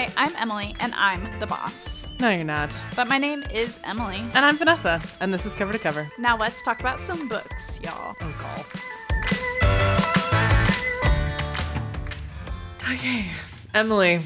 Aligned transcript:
Hi, 0.00 0.08
I'm 0.16 0.34
Emily, 0.36 0.74
and 0.80 0.94
I'm 0.94 1.28
the 1.40 1.46
boss. 1.46 2.06
No, 2.20 2.30
you're 2.30 2.42
not. 2.42 2.74
But 2.96 3.06
my 3.06 3.18
name 3.18 3.44
is 3.52 3.78
Emily. 3.84 4.16
And 4.32 4.46
I'm 4.46 4.56
Vanessa, 4.56 4.98
and 5.20 5.30
this 5.30 5.44
is 5.44 5.54
Cover 5.54 5.74
to 5.74 5.78
Cover. 5.78 6.10
Now 6.18 6.38
let's 6.38 6.62
talk 6.62 6.80
about 6.80 7.02
some 7.02 7.28
books, 7.28 7.78
y'all. 7.82 8.16
Oh, 8.18 8.34
call. 8.38 8.64
Okay, 12.94 13.26
Emily, 13.74 14.22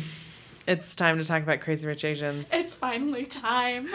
it's 0.68 0.95
time 0.95 1.18
to 1.18 1.24
talk 1.24 1.42
about 1.42 1.59
Crazy 1.59 1.88
Rich 1.88 2.04
Asians. 2.04 2.50
It's 2.52 2.72
finally 2.72 3.27
time. 3.27 3.88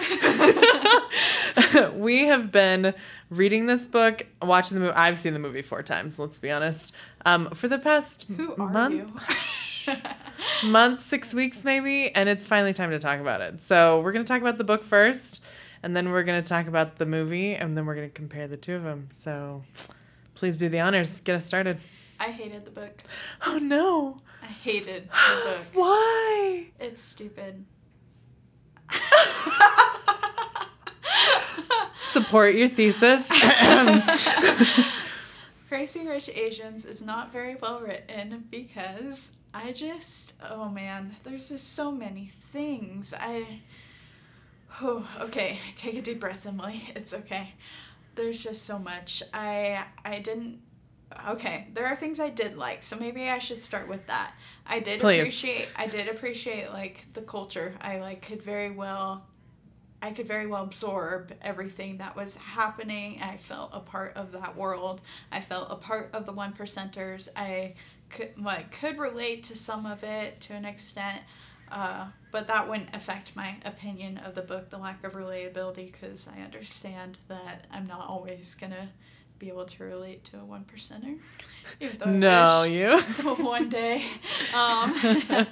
we 1.98 2.26
have 2.26 2.52
been 2.52 2.94
reading 3.30 3.68
this 3.68 3.88
book, 3.88 4.24
watching 4.42 4.76
the 4.76 4.82
movie. 4.82 4.96
I've 4.98 5.18
seen 5.18 5.32
the 5.32 5.40
movie 5.40 5.62
four 5.62 5.82
times. 5.84 6.20
Let's 6.20 6.40
be 6.40 6.52
honest. 6.52 6.94
Um, 7.26 7.50
for 7.52 7.70
the 7.70 7.80
past 7.80 8.28
Who 8.36 8.54
are 8.56 8.70
month, 8.70 8.96
you? 8.96 9.96
month, 10.64 11.02
six 11.02 11.34
weeks 11.34 11.64
maybe, 11.64 12.14
and 12.14 12.30
it's 12.30 12.48
finally 12.48 12.74
time 12.74 12.92
to 12.92 13.00
talk 13.00 13.20
about 13.20 13.42
it. 13.42 13.62
So 13.62 14.02
we're 14.02 14.12
gonna 14.12 14.26
talk 14.26 14.42
about 14.42 14.58
the 14.58 14.64
book 14.64 14.84
first, 14.84 15.44
and 15.84 15.96
then 15.96 16.12
we're 16.12 16.24
gonna 16.24 16.42
talk 16.42 16.68
about 16.68 16.98
the 16.98 17.06
movie, 17.06 17.56
and 17.56 17.76
then 17.76 17.86
we're 17.86 17.96
gonna 17.96 18.10
compare 18.10 18.48
the 18.48 18.58
two 18.58 18.76
of 18.76 18.84
them. 18.84 19.08
So 19.12 19.64
please 20.36 20.58
do 20.58 20.70
the 20.70 20.80
honors. 20.80 21.22
Get 21.22 21.36
us 21.36 21.46
started. 21.46 21.80
I 22.20 22.32
hated 22.32 22.66
the 22.66 22.72
book. 22.72 23.04
Oh 23.46 23.58
no! 23.58 24.22
I 24.42 24.48
hated 24.48 25.10
the 25.10 25.42
book. 25.44 25.62
Why? 25.74 26.68
It's 26.80 27.02
stupid. 27.02 27.66
Support 32.02 32.56
your 32.56 32.68
thesis. 32.68 33.30
Crazy 35.70 36.08
Rich 36.08 36.30
Asians 36.30 36.84
is 36.84 37.04
not 37.04 37.32
very 37.32 37.56
well 37.56 37.80
written 37.80 38.46
because 38.50 39.34
I 39.54 39.74
just, 39.74 40.34
oh 40.48 40.70
man, 40.70 41.16
there's 41.24 41.50
just 41.50 41.74
so 41.74 41.92
many 41.92 42.32
things. 42.52 43.14
I, 43.18 43.62
oh, 44.82 45.08
okay, 45.22 45.60
take 45.76 45.96
a 45.96 46.02
deep 46.02 46.20
breath, 46.20 46.46
Emily. 46.46 46.84
It's 46.96 47.14
okay. 47.14 47.54
There's 48.16 48.44
just 48.44 48.64
so 48.66 48.78
much. 48.80 49.24
I, 49.34 49.86
I 50.04 50.20
didn't. 50.20 50.60
Okay, 51.30 51.68
there 51.74 51.88
are 51.88 51.96
things 51.96 52.20
I 52.20 52.30
did 52.30 52.56
like, 52.56 52.84
so 52.84 52.96
maybe 52.96 53.28
I 53.30 53.40
should 53.40 53.64
start 53.64 53.88
with 53.88 54.06
that. 54.08 54.34
I 54.68 54.80
did 54.80 55.00
Please. 55.00 55.22
appreciate. 55.22 55.68
I 55.76 55.88
did 55.88 56.08
appreciate 56.08 56.72
like 56.72 57.06
the 57.14 57.22
culture. 57.22 57.74
I 57.82 58.00
like 58.00 58.22
could 58.22 58.44
very 58.44 58.70
well 58.70 59.26
I 60.02 60.12
could 60.12 60.28
very 60.28 60.48
well 60.48 60.64
absorb 60.64 61.34
everything 61.42 61.98
that 61.98 62.16
was 62.16 62.36
happening. 62.36 63.20
I 63.22 63.38
felt 63.38 63.72
a 63.74 63.80
part 63.80 64.16
of 64.16 64.32
that 64.32 64.56
world. 64.56 65.02
I 65.32 65.42
felt 65.42 65.68
a 65.70 65.76
part 65.76 66.12
of 66.14 66.26
the 66.26 66.32
one 66.32 66.54
percenters. 66.54 67.28
I 67.36 67.74
could 68.10 68.42
like 68.42 68.72
could 68.72 68.98
relate 68.98 69.44
to 69.44 69.56
some 69.56 69.86
of 69.86 70.04
it 70.04 70.42
to 70.42 70.54
an 70.54 70.66
extent, 70.66 71.22
uh, 71.72 72.08
but 72.32 72.48
that 72.48 72.70
wouldn't 72.70 72.96
affect 72.96 73.36
my 73.36 73.58
opinion 73.66 74.18
of 74.18 74.36
the 74.36 74.42
book. 74.42 74.70
The 74.70 74.78
lack 74.78 75.04
of 75.04 75.14
relatability, 75.14 75.92
because 75.92 76.28
I 76.28 76.42
understand 76.42 77.18
that 77.28 77.66
I'm 77.72 77.88
not 77.88 78.08
always 78.08 78.56
gonna 78.56 78.90
be 79.40 79.48
able 79.48 79.66
to 79.66 79.84
relate 79.84 80.26
to 80.26 80.38
a 80.38 80.44
one 80.44 80.66
percenter. 80.66 81.18
even 81.80 81.98
though 81.98 82.06
I 82.06 82.12
no, 82.12 82.64
you. 82.64 83.00
one 83.44 83.70
day. 83.70 84.04
Um, 84.54 84.94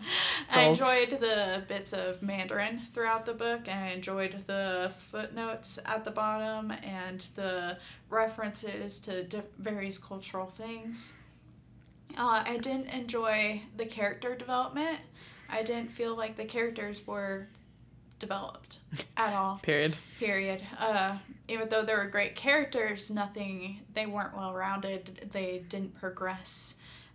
I 0.51 0.65
enjoyed 0.67 1.19
the 1.21 1.63
bits 1.67 1.93
of 1.93 2.21
Mandarin 2.21 2.81
throughout 2.93 3.25
the 3.25 3.33
book. 3.33 3.69
I 3.69 3.91
enjoyed 3.91 4.43
the 4.45 4.91
footnotes 5.09 5.79
at 5.85 6.03
the 6.03 6.11
bottom 6.11 6.71
and 6.71 7.21
the 7.35 7.77
references 8.09 8.99
to 8.99 9.23
di- 9.23 9.41
various 9.57 9.97
cultural 9.97 10.47
things. 10.47 11.13
Uh, 12.15 12.43
I 12.45 12.57
didn't 12.57 12.87
enjoy 12.87 13.61
the 13.75 13.85
character 13.85 14.35
development. 14.35 14.99
I 15.49 15.63
didn't 15.63 15.91
feel 15.91 16.15
like 16.15 16.35
the 16.37 16.45
characters 16.45 17.05
were 17.07 17.47
developed 18.19 18.79
at 19.15 19.33
all 19.35 19.59
Period. 19.63 19.95
period 20.19 20.63
uh, 20.79 21.17
even 21.47 21.69
though 21.69 21.83
there 21.83 21.97
were 21.97 22.07
great 22.07 22.33
characters 22.35 23.11
nothing 23.11 23.81
they 23.93 24.07
weren't 24.07 24.35
well 24.35 24.53
rounded 24.53 25.29
they 25.33 25.63
didn't 25.69 25.99
progress 25.99 26.73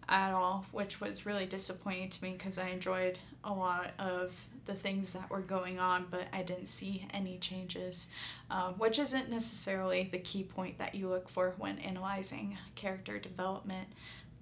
at 0.09 0.33
all 0.33 0.65
which 0.71 1.00
was 1.00 1.27
really 1.27 1.44
disappointing 1.44 2.09
to 2.09 2.22
me 2.22 2.31
because 2.38 2.56
i 2.56 2.69
enjoyed 2.69 3.19
a 3.43 3.53
lot 3.53 3.91
of 3.99 4.47
the 4.67 4.75
things 4.75 5.12
that 5.12 5.28
were 5.28 5.41
going 5.41 5.81
on 5.81 6.06
but 6.09 6.28
i 6.33 6.41
didn't 6.41 6.69
see 6.69 7.05
any 7.12 7.37
changes 7.37 8.06
um, 8.49 8.75
which 8.75 8.97
isn't 9.00 9.28
necessarily 9.28 10.09
the 10.12 10.19
key 10.21 10.44
point 10.44 10.78
that 10.78 10.94
you 10.94 11.09
look 11.09 11.28
for 11.28 11.53
when 11.59 11.81
analyzing 11.81 12.56
character 12.77 13.19
development 13.19 13.88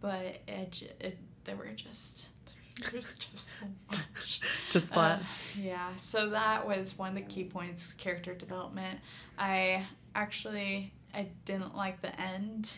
but 0.00 0.40
it, 0.48 0.94
it, 1.00 1.18
there 1.44 1.56
were 1.56 1.68
just 1.74 2.28
there 2.80 2.90
was 2.94 3.14
just 3.14 3.48
so 3.50 3.66
much 3.90 4.40
Just 4.70 4.92
flat. 4.94 5.20
uh, 5.20 5.24
yeah, 5.60 5.90
so 5.96 6.30
that 6.30 6.66
was 6.66 6.96
one 6.98 7.10
of 7.10 7.14
the 7.16 7.22
key 7.22 7.44
points 7.44 7.92
character 7.92 8.34
development. 8.34 9.00
I 9.38 9.86
actually 10.14 10.92
I 11.14 11.26
didn't 11.44 11.76
like 11.76 12.00
the 12.02 12.18
end. 12.20 12.70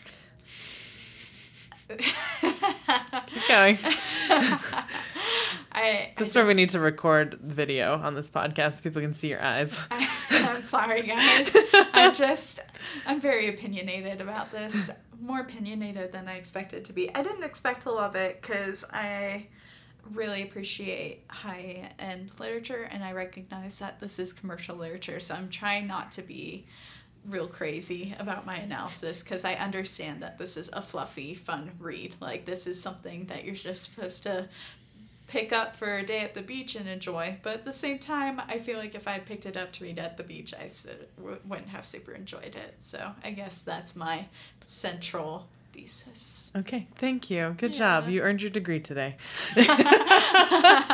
Keep 1.89 3.47
going. 3.47 3.77
I, 5.75 6.11
This 6.17 6.29
is 6.29 6.35
where 6.35 6.45
we 6.45 6.53
need 6.53 6.69
to 6.69 6.79
record 6.79 7.37
the 7.41 7.53
video 7.53 7.95
on 7.95 8.15
this 8.15 8.29
podcast 8.31 8.77
so 8.77 8.81
people 8.81 9.01
can 9.01 9.13
see 9.13 9.29
your 9.29 9.41
eyes. 9.41 9.85
I, 9.91 10.09
I'm 10.31 10.61
sorry, 10.61 11.01
guys. 11.03 11.55
I 11.93 12.11
just, 12.15 12.59
I'm 13.05 13.19
very 13.19 13.49
opinionated 13.49 14.21
about 14.21 14.51
this. 14.51 14.89
More 15.23 15.39
opinionated 15.39 16.11
than 16.11 16.27
I 16.27 16.35
expected 16.35 16.83
to 16.85 16.93
be. 16.93 17.13
I 17.15 17.23
didn't 17.23 17.43
expect 17.43 17.83
to 17.83 17.91
love 17.91 18.15
it 18.15 18.41
because 18.41 18.83
I 18.91 19.47
really 20.11 20.43
appreciate 20.43 21.23
high 21.29 21.91
end 21.97 22.37
literature 22.39 22.89
and 22.91 23.05
I 23.05 23.13
recognize 23.13 23.79
that 23.79 24.01
this 24.01 24.19
is 24.19 24.33
commercial 24.33 24.75
literature. 24.75 25.21
So 25.21 25.33
I'm 25.33 25.49
trying 25.49 25.87
not 25.87 26.11
to 26.13 26.21
be 26.21 26.65
real 27.25 27.47
crazy 27.47 28.13
about 28.19 28.45
my 28.45 28.57
analysis 28.57 29.23
because 29.23 29.45
I 29.45 29.53
understand 29.53 30.21
that 30.23 30.37
this 30.37 30.57
is 30.57 30.69
a 30.73 30.81
fluffy, 30.81 31.33
fun 31.33 31.71
read. 31.79 32.15
Like, 32.19 32.45
this 32.45 32.67
is 32.67 32.81
something 32.81 33.27
that 33.27 33.45
you're 33.45 33.55
just 33.55 33.83
supposed 33.83 34.23
to 34.23 34.49
pick 35.33 35.51
up 35.51 35.75
for 35.75 35.97
a 35.97 36.05
day 36.05 36.19
at 36.19 36.35
the 36.35 36.43
beach 36.43 36.75
and 36.75 36.87
enjoy. 36.87 37.35
But 37.41 37.53
at 37.55 37.65
the 37.65 37.71
same 37.71 37.97
time, 37.97 38.39
I 38.47 38.59
feel 38.59 38.77
like 38.77 38.93
if 38.93 39.07
I 39.07 39.17
picked 39.17 39.47
it 39.47 39.57
up 39.57 39.71
to 39.73 39.83
read 39.83 39.97
at 39.97 40.15
the 40.15 40.21
beach, 40.21 40.53
I 40.53 40.69
wouldn't 41.19 41.69
have 41.69 41.85
super 41.85 42.11
enjoyed 42.11 42.55
it. 42.55 42.75
So 42.81 43.13
I 43.23 43.31
guess 43.31 43.61
that's 43.61 43.95
my 43.95 44.27
central 44.63 45.47
thesis. 45.71 46.51
Okay, 46.55 46.85
thank 46.99 47.31
you. 47.31 47.55
Good 47.57 47.71
Yeah. 47.71 47.77
job. 48.01 48.09
You 48.09 48.21
earned 48.21 48.43
your 48.43 48.51
degree 48.51 48.79
today. 48.79 49.15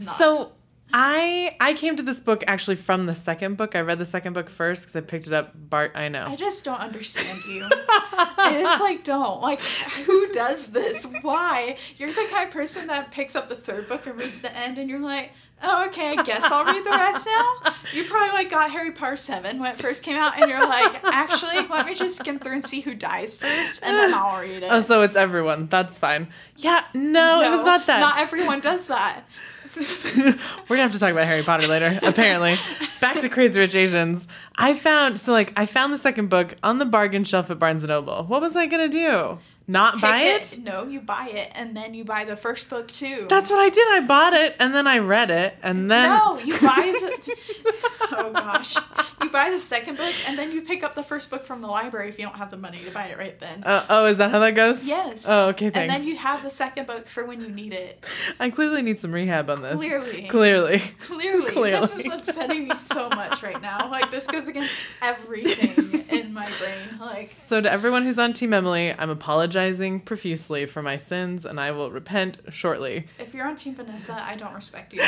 So 0.00 0.52
I 0.92 1.56
I 1.58 1.74
came 1.74 1.96
to 1.96 2.02
this 2.02 2.20
book 2.20 2.44
actually 2.46 2.76
from 2.76 3.06
the 3.06 3.14
second 3.14 3.56
book. 3.56 3.74
I 3.74 3.80
read 3.80 3.98
the 3.98 4.06
second 4.06 4.34
book 4.34 4.50
first 4.50 4.82
because 4.82 4.96
I 4.96 5.00
picked 5.00 5.26
it 5.26 5.32
up. 5.32 5.52
Bart, 5.54 5.92
I 5.94 6.08
know. 6.08 6.26
I 6.26 6.36
just 6.36 6.64
don't 6.64 6.80
understand 6.80 7.38
you. 7.46 7.66
I 8.12 8.58
just 8.60 8.80
like 8.80 9.02
don't 9.02 9.40
like 9.40 9.60
who 9.60 10.30
does 10.32 10.68
this? 10.68 11.06
Why? 11.22 11.76
You're 11.96 12.10
the 12.10 12.26
kind 12.30 12.46
of 12.46 12.52
person 12.52 12.88
that 12.88 13.10
picks 13.10 13.34
up 13.34 13.48
the 13.48 13.54
third 13.54 13.88
book 13.88 14.06
and 14.06 14.18
reads 14.18 14.42
the 14.42 14.54
end, 14.56 14.76
and 14.76 14.90
you're 14.90 15.00
like, 15.00 15.32
oh 15.62 15.86
okay, 15.86 16.14
I 16.16 16.22
guess 16.22 16.44
I'll 16.44 16.64
read 16.64 16.84
the 16.84 16.90
rest 16.90 17.26
now. 17.26 17.72
You 17.94 18.04
probably 18.04 18.30
like 18.32 18.50
got 18.50 18.70
Harry 18.70 18.90
Potter 18.90 19.16
seven 19.16 19.58
when 19.60 19.70
it 19.70 19.76
first 19.78 20.02
came 20.02 20.16
out, 20.16 20.38
and 20.38 20.50
you're 20.50 20.66
like, 20.66 21.02
actually, 21.04 21.66
let 21.68 21.86
me 21.86 21.94
just 21.94 22.18
skim 22.18 22.38
through 22.38 22.54
and 22.54 22.68
see 22.68 22.80
who 22.80 22.94
dies 22.94 23.34
first, 23.34 23.82
and 23.82 23.96
then 23.96 24.12
I'll 24.12 24.40
read 24.42 24.62
it. 24.62 24.68
Oh, 24.70 24.80
so 24.80 25.00
it's 25.02 25.16
everyone. 25.16 25.68
That's 25.68 25.98
fine. 25.98 26.28
Yeah, 26.58 26.84
no, 26.92 27.40
it 27.40 27.50
was 27.50 27.64
not 27.64 27.86
that. 27.86 28.00
Not 28.00 28.18
everyone 28.18 28.60
does 28.60 28.88
that. 28.88 29.24
We're 29.76 30.76
gonna 30.76 30.82
have 30.82 30.92
to 30.92 30.98
talk 30.98 31.12
about 31.12 31.26
Harry 31.26 31.42
Potter 31.42 31.66
later. 31.66 31.98
Apparently, 32.02 32.58
back 33.00 33.18
to 33.20 33.28
Crazy 33.28 33.58
Rich 33.58 33.74
Asians. 33.74 34.28
I 34.56 34.74
found 34.74 35.18
so 35.18 35.32
like 35.32 35.52
I 35.56 35.66
found 35.66 35.92
the 35.94 35.98
second 35.98 36.28
book 36.28 36.54
on 36.62 36.78
the 36.78 36.84
bargain 36.84 37.24
shelf 37.24 37.50
at 37.50 37.58
Barnes 37.58 37.82
and 37.82 37.88
Noble. 37.88 38.24
What 38.24 38.40
was 38.42 38.54
I 38.56 38.66
gonna 38.66 38.88
do? 38.88 39.38
Not 39.72 40.02
buy 40.02 40.20
Pick 40.20 40.42
it? 40.42 40.58
No, 40.62 40.86
you 40.86 41.00
buy 41.00 41.28
it, 41.28 41.50
and 41.54 41.74
then 41.74 41.94
you 41.94 42.04
buy 42.04 42.24
the 42.26 42.36
first 42.36 42.68
book 42.68 42.92
too. 42.92 43.26
That's 43.30 43.50
what 43.50 43.58
I 43.58 43.70
did. 43.70 43.88
I 43.88 44.00
bought 44.00 44.34
it 44.34 44.54
and 44.58 44.74
then 44.74 44.86
I 44.86 44.98
read 44.98 45.30
it 45.30 45.56
and 45.62 45.90
then 45.90 46.10
No, 46.10 46.38
you 46.38 46.52
buy 46.60 46.92
the. 47.00 47.36
oh 48.12 48.30
gosh, 48.32 48.76
you 49.22 49.30
buy 49.30 49.48
the 49.48 49.62
second 49.62 49.96
book 49.96 50.12
and 50.28 50.38
then 50.38 50.52
you 50.52 50.60
pick 50.60 50.84
up 50.84 50.94
the 50.94 51.02
first 51.02 51.30
book 51.30 51.46
from 51.46 51.62
the 51.62 51.68
library 51.68 52.10
if 52.10 52.18
you 52.18 52.26
don't 52.26 52.36
have 52.36 52.50
the 52.50 52.56
money 52.58 52.78
to 52.78 52.90
buy 52.90 53.06
it 53.06 53.16
right 53.16 53.40
then. 53.40 53.64
Uh, 53.64 53.86
oh, 53.88 54.04
is 54.04 54.18
that 54.18 54.30
how 54.30 54.40
that 54.40 54.54
goes? 54.54 54.84
yes. 54.84 55.24
Oh, 55.26 55.48
okay. 55.50 55.70
And 55.72 55.88
then 55.88 56.04
you 56.04 56.16
have 56.18 56.42
the 56.42 56.50
second 56.50 56.86
book 56.86 57.08
for 57.08 57.24
when 57.24 57.40
you 57.40 57.48
need 57.48 57.72
it. 57.72 58.04
I 58.38 58.50
clearly 58.50 58.82
need 58.82 59.00
some 59.00 59.12
rehab 59.12 59.48
on 59.48 59.62
this. 59.62 59.76
Clearly. 59.76 60.28
Clearly. 60.28 60.78
Clearly, 61.00 61.70
this 61.70 61.98
is 61.98 62.12
upsetting 62.12 62.68
me 62.68 62.76
so 62.76 63.08
much 63.08 63.42
right 63.42 63.60
now. 63.62 63.90
Like 63.90 64.10
this 64.10 64.26
goes 64.26 64.48
against 64.48 64.76
everything 65.00 66.04
in 66.32 66.34
my 66.34 66.48
brain. 66.58 66.98
Like 67.00 67.28
So 67.28 67.60
to 67.60 67.70
everyone 67.70 68.04
who's 68.04 68.18
on 68.18 68.32
Team 68.32 68.52
Emily, 68.54 68.94
I'm 68.96 69.10
apologizing 69.10 70.00
profusely 70.00 70.66
for 70.66 70.82
my 70.82 70.96
sins 70.96 71.44
and 71.44 71.60
I 71.60 71.70
will 71.72 71.90
repent 71.90 72.38
shortly. 72.50 73.06
if 73.18 73.34
you're 73.34 73.46
on 73.46 73.56
Team 73.56 73.74
Vanessa, 73.74 74.14
I 74.14 74.36
don't 74.36 74.54
respect 74.54 74.92
you. 74.92 75.00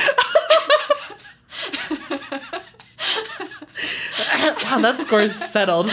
wow, 4.65 4.79
that 4.81 5.00
score's 5.00 5.35
settled. 5.35 5.88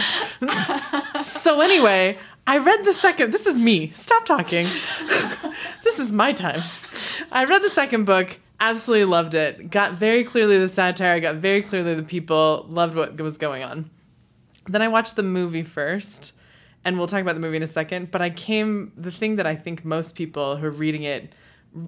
so 1.24 1.60
anyway, 1.60 2.18
I 2.46 2.58
read 2.58 2.84
the 2.84 2.92
second. 2.92 3.32
This 3.32 3.46
is 3.46 3.56
me. 3.56 3.90
Stop 3.94 4.26
talking. 4.26 4.66
this 5.84 5.98
is 5.98 6.10
my 6.12 6.32
time. 6.32 6.62
I 7.30 7.44
read 7.44 7.62
the 7.62 7.70
second 7.70 8.04
book. 8.04 8.38
absolutely 8.60 9.04
loved 9.04 9.34
it. 9.34 9.70
Got 9.70 9.94
very 9.94 10.24
clearly 10.24 10.58
the 10.58 10.68
satire. 10.68 11.20
Got 11.20 11.36
very 11.36 11.62
clearly 11.62 11.94
the 11.94 12.02
people. 12.02 12.66
Loved 12.70 12.96
what 12.96 13.20
was 13.20 13.38
going 13.38 13.62
on. 13.62 13.90
Then 14.72 14.82
I 14.82 14.88
watched 14.88 15.16
the 15.16 15.22
movie 15.22 15.62
first, 15.62 16.32
and 16.84 16.96
we'll 16.96 17.06
talk 17.06 17.20
about 17.20 17.34
the 17.34 17.40
movie 17.40 17.58
in 17.58 17.62
a 17.62 17.68
second. 17.68 18.10
But 18.10 18.22
I 18.22 18.30
came 18.30 18.92
the 18.96 19.10
thing 19.10 19.36
that 19.36 19.46
I 19.46 19.54
think 19.54 19.84
most 19.84 20.14
people 20.14 20.56
who 20.56 20.66
are 20.66 20.70
reading 20.70 21.02
it, 21.02 21.34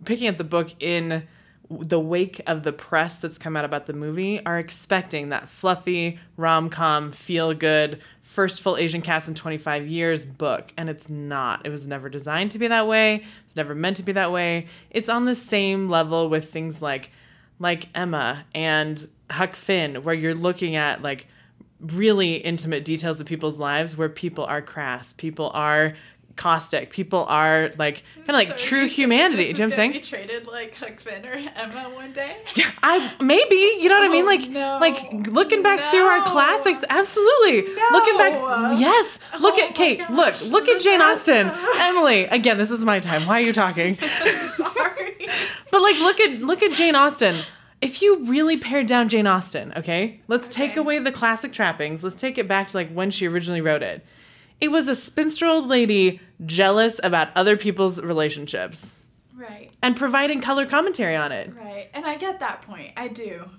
picking 0.04 0.28
up 0.28 0.36
the 0.36 0.44
book 0.44 0.70
in 0.80 1.26
the 1.70 1.98
wake 1.98 2.42
of 2.46 2.62
the 2.62 2.74
press 2.74 3.16
that's 3.16 3.38
come 3.38 3.56
out 3.56 3.64
about 3.64 3.86
the 3.86 3.94
movie 3.94 4.44
are 4.44 4.58
expecting 4.58 5.30
that 5.30 5.48
fluffy 5.48 6.18
rom-com 6.36 7.10
feel 7.10 7.54
good 7.54 7.98
first 8.20 8.60
full 8.60 8.76
asian 8.76 9.00
cast 9.00 9.28
in 9.28 9.34
25 9.34 9.86
years 9.86 10.26
book. 10.26 10.72
And 10.76 10.90
it's 10.90 11.08
not. 11.08 11.64
It 11.64 11.70
was 11.70 11.86
never 11.86 12.10
designed 12.10 12.50
to 12.50 12.58
be 12.58 12.68
that 12.68 12.86
way. 12.86 13.24
It's 13.46 13.56
never 13.56 13.74
meant 13.74 13.96
to 13.96 14.02
be 14.02 14.12
that 14.12 14.30
way. 14.30 14.66
It's 14.90 15.08
on 15.08 15.24
the 15.24 15.34
same 15.34 15.88
level 15.88 16.28
with 16.28 16.52
things 16.52 16.82
like 16.82 17.10
like 17.58 17.88
emma 17.94 18.44
and 18.54 19.08
huck 19.30 19.54
finn 19.54 20.04
where 20.04 20.14
you're 20.14 20.34
looking 20.34 20.76
at 20.76 21.00
like 21.00 21.26
really 21.80 22.34
intimate 22.36 22.84
details 22.84 23.20
of 23.20 23.26
people's 23.26 23.58
lives 23.58 23.96
where 23.96 24.08
people 24.08 24.44
are 24.44 24.62
crass 24.62 25.12
people 25.12 25.50
are 25.54 25.94
caustic. 26.36 26.90
People 26.90 27.24
are 27.28 27.70
like 27.78 28.02
kind 28.26 28.30
of 28.30 28.34
like 28.34 28.48
So 28.48 28.56
true 28.56 28.88
humanity. 28.88 29.44
Do 29.44 29.48
you 29.50 29.54
know 29.54 29.64
what 29.66 29.72
I'm 29.74 29.76
saying? 29.76 29.92
Be 29.92 30.00
traded 30.00 30.48
like 30.48 30.74
Huck 30.74 30.98
Finn 30.98 31.24
or 31.24 31.34
Emma 31.34 31.90
one 31.94 32.12
day. 32.12 32.38
Yeah, 32.56 32.70
I 32.82 33.14
maybe 33.20 33.54
you 33.54 33.88
know 33.88 34.00
what 34.00 34.10
I 34.10 34.12
mean. 34.12 34.24
Oh, 34.24 34.26
Like 34.26 34.50
no. 34.50 34.78
like 34.80 35.28
looking 35.28 35.62
back 35.62 35.78
through 35.92 36.00
our 36.02 36.22
classics, 36.24 36.84
absolutely. 36.88 37.72
Looking 37.92 38.16
back, 38.18 38.32
No. 38.32 38.72
yes. 38.76 39.20
Look 39.38 39.54
Oh 39.58 39.64
at 39.68 39.76
Kate. 39.76 39.98
gosh, 40.00 40.10
Look 40.46 40.66
look 40.66 40.68
at 40.68 40.80
Jane. 40.82 41.00
Austen. 41.00 41.52
Emily. 41.78 42.24
Again, 42.24 42.58
this 42.58 42.72
is 42.72 42.84
my 42.84 42.98
time. 42.98 43.26
Why 43.26 43.38
are 43.38 43.44
you 43.44 43.52
talking? 43.52 43.96
Sorry. 43.98 45.28
But 45.70 45.82
like 45.82 45.98
look 45.98 46.18
at 46.18 46.40
look 46.40 46.64
at 46.64 46.72
Jane 46.72 46.96
Austen. 46.96 47.42
If 47.84 48.00
you 48.00 48.24
really 48.24 48.56
pared 48.56 48.86
down 48.86 49.10
Jane 49.10 49.26
Austen, 49.26 49.74
okay? 49.76 50.22
Let's 50.26 50.48
take 50.48 50.78
away 50.78 50.98
the 51.00 51.12
classic 51.12 51.52
trappings. 51.52 52.02
Let's 52.02 52.16
take 52.16 52.38
it 52.38 52.48
back 52.48 52.68
to 52.68 52.76
like 52.78 52.90
when 52.90 53.10
she 53.10 53.26
originally 53.28 53.60
wrote 53.60 53.82
it. 53.82 54.02
It 54.58 54.68
was 54.68 54.88
a 54.88 54.94
spinster 54.94 55.44
old 55.44 55.66
lady 55.66 56.18
jealous 56.46 56.98
about 57.02 57.28
other 57.36 57.58
people's 57.58 58.00
relationships 58.00 58.96
Right, 59.36 59.70
and 59.82 59.94
providing 59.96 60.40
color 60.40 60.64
commentary 60.64 61.14
on 61.14 61.30
it. 61.30 61.54
right, 61.54 61.90
and 61.92 62.06
I 62.06 62.16
get 62.16 62.40
that 62.40 62.62
point. 62.62 62.92
I 62.96 63.08
do, 63.08 63.50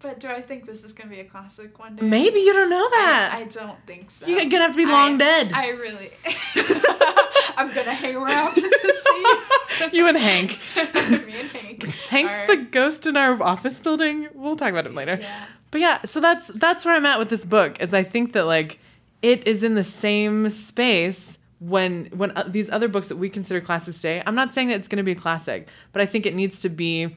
but 0.00 0.20
do 0.20 0.28
I 0.28 0.40
think 0.40 0.66
this 0.66 0.84
is 0.84 0.92
gonna 0.92 1.10
be 1.10 1.20
a 1.20 1.24
classic 1.24 1.78
one 1.78 1.96
day? 1.96 2.06
Maybe 2.06 2.40
you 2.40 2.52
don't 2.52 2.70
know 2.70 2.84
I, 2.84 2.90
that. 2.90 3.30
I 3.34 3.44
don't 3.44 3.78
think 3.86 4.10
so. 4.10 4.26
You're 4.26 4.44
gonna 4.44 4.64
have 4.64 4.72
to 4.72 4.76
be 4.76 4.86
long 4.86 5.14
I- 5.14 5.18
dead. 5.18 5.52
I 5.52 5.68
really. 5.70 6.10
I'm 7.56 7.68
gonna 7.74 7.94
hang 7.94 8.16
around 8.16 8.54
just 8.54 8.82
to 8.82 8.94
see. 8.94 9.96
you 9.96 10.06
and 10.06 10.16
Hank. 10.16 10.58
Me 10.76 11.40
and 11.40 11.50
Hank. 11.50 11.84
Hank's 12.08 12.34
are- 12.34 12.46
the 12.46 12.56
ghost 12.56 13.06
in 13.06 13.16
our 13.16 13.42
office 13.42 13.80
building. 13.80 14.28
We'll 14.34 14.56
talk 14.56 14.70
about 14.70 14.86
him 14.86 14.94
later. 14.94 15.18
Yeah. 15.20 15.46
But 15.70 15.80
yeah, 15.80 16.02
so 16.04 16.20
that's 16.20 16.48
that's 16.48 16.84
where 16.84 16.94
I'm 16.94 17.06
at 17.06 17.18
with 17.18 17.28
this 17.28 17.44
book. 17.44 17.80
Is 17.80 17.92
I 17.92 18.02
think 18.02 18.32
that 18.32 18.46
like 18.46 18.78
it 19.22 19.46
is 19.46 19.62
in 19.62 19.74
the 19.74 19.84
same 19.84 20.48
space 20.50 21.38
when 21.60 22.06
when 22.06 22.36
uh, 22.36 22.44
these 22.46 22.70
other 22.70 22.88
books 22.88 23.08
that 23.08 23.16
we 23.16 23.28
consider 23.28 23.60
classics 23.60 24.00
today. 24.00 24.22
I'm 24.24 24.34
not 24.34 24.54
saying 24.54 24.68
that 24.68 24.76
it's 24.76 24.88
going 24.88 24.98
to 24.98 25.02
be 25.02 25.12
a 25.12 25.16
classic, 25.16 25.68
but 25.92 26.00
I 26.00 26.06
think 26.06 26.26
it 26.26 26.34
needs 26.34 26.60
to 26.60 26.68
be 26.68 27.16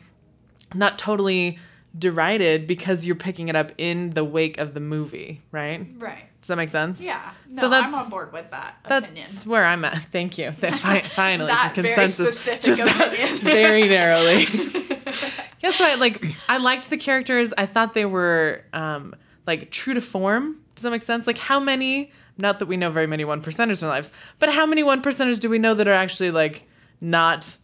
not 0.73 0.97
totally 0.97 1.59
derided 1.97 2.67
because 2.67 3.05
you're 3.05 3.15
picking 3.15 3.49
it 3.49 3.55
up 3.55 3.71
in 3.77 4.11
the 4.11 4.23
wake 4.23 4.57
of 4.57 4.73
the 4.73 4.79
movie, 4.79 5.41
right? 5.51 5.85
Right. 5.97 6.23
Does 6.41 6.47
that 6.47 6.55
make 6.55 6.69
sense? 6.69 7.01
Yeah. 7.01 7.31
No, 7.49 7.61
So 7.63 7.69
that's- 7.69 7.93
I'm 7.93 7.99
on 8.05 8.09
board 8.09 8.33
with 8.33 8.49
that 8.51 8.77
That's 8.87 9.05
opinion. 9.05 9.27
where 9.45 9.63
I'm 9.65 9.85
at. 9.85 10.03
Thank 10.11 10.37
you. 10.37 10.51
That 10.61 10.77
fi- 10.77 11.01
finally 11.15 11.49
That 11.51 11.75
some 11.75 11.83
very 11.83 11.95
consensus. 11.95 12.39
specific 12.39 12.63
Just 12.77 12.83
that 12.83 13.39
very 13.41 13.87
narrowly. 13.87 14.45
yeah, 15.59 15.71
so 15.71 15.85
I 15.85 15.95
like 15.95 16.25
I 16.49 16.57
liked 16.57 16.89
the 16.89 16.97
characters. 16.97 17.53
I 17.57 17.65
thought 17.65 17.93
they 17.93 18.05
were 18.05 18.63
um 18.73 19.13
like 19.45 19.69
true 19.71 19.93
to 19.93 20.01
form. 20.01 20.57
Does 20.75 20.83
that 20.83 20.91
make 20.91 21.01
sense? 21.03 21.27
Like 21.27 21.37
how 21.37 21.59
many 21.59 22.11
not 22.37 22.57
that 22.59 22.65
we 22.65 22.77
know 22.77 22.89
very 22.89 23.05
many 23.07 23.25
one 23.25 23.41
percenters 23.43 23.81
in 23.83 23.87
our 23.89 23.93
lives, 23.93 24.11
but 24.39 24.49
how 24.49 24.65
many 24.65 24.81
one 24.81 25.03
percenters 25.03 25.39
do 25.39 25.49
we 25.49 25.59
know 25.59 25.73
that 25.75 25.87
are 25.87 25.93
actually 25.93 26.31
like 26.31 26.67
not 27.01 27.57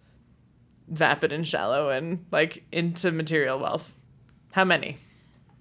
vapid 0.87 1.31
and 1.31 1.47
shallow 1.47 1.89
and 1.89 2.25
like 2.31 2.63
into 2.71 3.11
material 3.11 3.57
wealth? 3.57 3.93
How 4.51 4.63
many? 4.65 4.97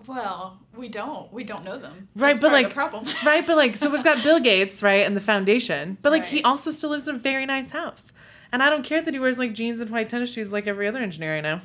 Well, 0.06 0.58
we 0.76 0.88
don't. 0.88 1.32
We 1.32 1.42
don't 1.44 1.64
know 1.64 1.78
them. 1.78 2.08
Right, 2.14 2.30
That's 2.30 2.40
but 2.40 2.52
like 2.52 2.70
problem. 2.70 3.06
right, 3.24 3.46
but 3.46 3.56
like 3.56 3.76
so 3.76 3.90
we've 3.90 4.04
got 4.04 4.22
Bill 4.22 4.38
Gates, 4.40 4.82
right, 4.82 5.04
and 5.06 5.16
the 5.16 5.20
foundation. 5.20 5.98
But 6.02 6.12
like 6.12 6.26
he 6.26 6.42
also 6.44 6.70
still 6.70 6.90
lives 6.90 7.08
in 7.08 7.16
a 7.16 7.18
very 7.18 7.46
nice 7.46 7.70
house. 7.70 8.12
And 8.52 8.62
I 8.62 8.70
don't 8.70 8.84
care 8.84 9.02
that 9.02 9.12
he 9.12 9.18
wears 9.18 9.38
like 9.38 9.52
jeans 9.52 9.80
and 9.80 9.90
white 9.90 10.08
tennis 10.08 10.32
shoes 10.32 10.52
like 10.52 10.66
every 10.68 10.86
other 10.86 11.00
engineer 11.00 11.36
I 11.36 11.40
know. 11.40 11.60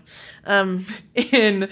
Um 0.46 0.86
in 1.16 1.70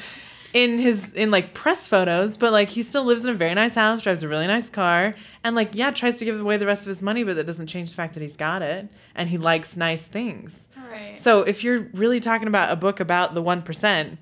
in 0.54 0.78
his 0.78 1.12
in 1.14 1.32
like 1.32 1.54
press 1.56 1.88
photos, 1.88 2.38
but 2.38 2.52
like 2.52 2.70
he 2.70 2.84
still 2.84 3.04
lives 3.04 3.24
in 3.24 3.32
a 3.32 3.34
very 3.34 3.56
nice 3.56 3.76
house, 3.76 4.04
drives 4.04 4.22
a 4.22 4.28
really 4.28 4.48
nice 4.48 4.70
car, 4.70 5.16
and 5.44 5.56
like 5.56 5.70
yeah, 5.74 5.90
tries 5.90 6.18
to 6.18 6.26
give 6.26 6.40
away 6.40 6.58
the 6.58 6.68
rest 6.68 6.84
of 6.84 6.88
his 6.88 7.02
money, 7.02 7.24
but 7.24 7.36
that 7.36 7.48
doesn't 7.48 7.68
change 7.68 7.90
the 7.90 7.96
fact 7.96 8.14
that 8.14 8.22
he's 8.22 8.38
got 8.38 8.62
it 8.62 8.88
and 9.16 9.30
he 9.30 9.38
likes 9.40 9.76
nice 9.76 10.04
things. 10.04 10.68
right. 10.90 11.20
So 11.20 11.42
if 11.42 11.64
you're 11.64 11.90
really 11.94 12.20
talking 12.20 12.48
about 12.48 12.72
a 12.72 12.76
book 12.76 13.00
about 13.00 13.34
the 13.34 13.42
1%, 13.42 14.18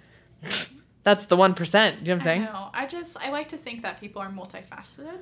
that's 1.08 1.26
the 1.28 1.38
1%. 1.38 1.40
You 1.44 1.50
know 1.50 1.56
what 1.56 2.10
I'm 2.10 2.20
I 2.20 2.24
saying? 2.24 2.42
know. 2.44 2.70
I 2.74 2.86
just 2.86 3.16
I 3.26 3.30
like 3.38 3.48
to 3.56 3.58
think 3.66 3.82
that 3.84 3.94
people 4.04 4.22
are 4.22 4.30
multifaceted. 4.42 5.20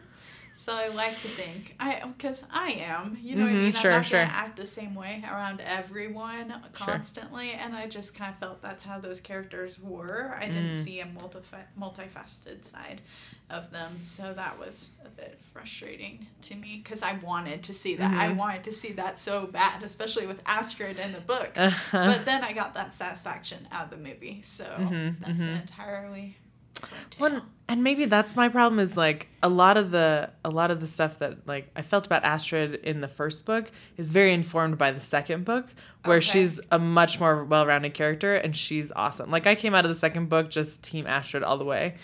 So 0.57 0.73
I 0.73 0.87
like 0.87 1.17
to 1.19 1.27
think 1.27 1.75
I 1.81 2.01
because 2.07 2.45
I 2.51 2.71
am. 2.71 3.17
You 3.21 3.35
know 3.35 3.43
what 3.43 3.51
I 3.51 3.55
Mhm, 3.55 3.63
mean? 3.63 3.71
sure, 3.73 3.91
I'm 3.91 3.97
not 3.97 4.05
sure. 4.05 4.21
gonna 4.23 4.33
act 4.33 4.55
the 4.55 4.65
same 4.65 4.95
way 4.95 5.21
around 5.29 5.59
everyone 5.61 6.53
constantly, 6.71 7.51
and 7.51 7.75
I 7.75 7.87
just 7.87 8.15
kind 8.17 8.33
of 8.33 8.39
felt 8.39 8.61
that's 8.61 8.83
how 8.85 8.99
those 8.99 9.19
characters 9.19 9.79
were. 9.79 10.33
I 10.39 10.45
didn't 10.47 10.71
Mm. 10.71 10.75
see 10.75 10.99
a 11.01 11.05
multifa- 11.05 11.67
multifaceted 11.77 12.63
side 12.65 13.01
of 13.49 13.69
them, 13.71 14.01
so 14.01 14.33
that 14.33 14.57
was 14.57 14.91
a 15.05 15.09
bit 15.09 15.39
frustrating 15.53 16.25
to 16.43 16.55
me 16.55 16.81
because 16.83 17.03
I 17.03 17.13
wanted 17.13 17.61
to 17.63 17.73
see 17.73 17.95
that. 17.97 18.13
I 18.13 18.29
Mhm. 18.29 18.37
wanted 18.37 18.63
to 18.63 18.71
see 18.71 18.93
that 18.93 19.19
so 19.19 19.45
bad, 19.47 19.83
especially 19.83 20.25
with 20.25 20.41
Astrid 20.45 20.97
in 20.99 21.11
the 21.11 21.21
book. 21.21 21.51
Uh-huh. 21.57 22.05
But 22.15 22.25
then 22.25 22.43
I 22.45 22.53
got 22.53 22.73
that 22.75 22.93
satisfaction 22.93 23.67
out 23.73 23.85
of 23.85 23.89
the 23.91 23.97
movie, 23.97 24.41
so 24.43 24.65
Mhm, 24.79 25.19
that's 25.19 25.43
an 25.43 25.57
mhm. 25.57 25.61
entirely 25.61 26.37
Well, 27.19 27.41
and 27.67 27.83
maybe 27.83 28.05
that's 28.05 28.35
my 28.35 28.49
problem 28.49 28.79
is 28.79 28.95
like 28.95 29.27
a 29.41 29.49
lot 29.49 29.77
of 29.77 29.91
the 29.91 30.29
a 30.43 30.49
lot 30.49 30.69
of 30.71 30.81
the 30.81 30.87
stuff 30.87 31.19
that 31.19 31.47
like 31.47 31.69
I 31.75 31.81
felt 31.81 32.05
about 32.05 32.23
Astrid 32.23 32.75
in 32.75 33.01
the 33.01 33.07
first 33.07 33.45
book 33.45 33.71
is 33.97 34.11
very 34.11 34.33
informed 34.33 34.77
by 34.77 34.91
the 34.91 34.99
second 34.99 35.45
book 35.45 35.67
where 36.03 36.17
Okay. 36.17 36.25
she's 36.25 36.59
a 36.71 36.77
much 36.77 37.19
more 37.19 37.43
well-rounded 37.43 37.93
character 37.95 38.35
and 38.35 38.55
she's 38.55 38.91
awesome. 38.95 39.31
Like 39.31 39.47
I 39.47 39.55
came 39.55 39.73
out 39.73 39.85
of 39.85 39.89
the 39.89 39.99
second 39.99 40.29
book 40.29 40.49
just 40.49 40.83
team 40.83 41.07
Astrid 41.07 41.43
all 41.43 41.57
the 41.57 41.65
way. 41.65 41.95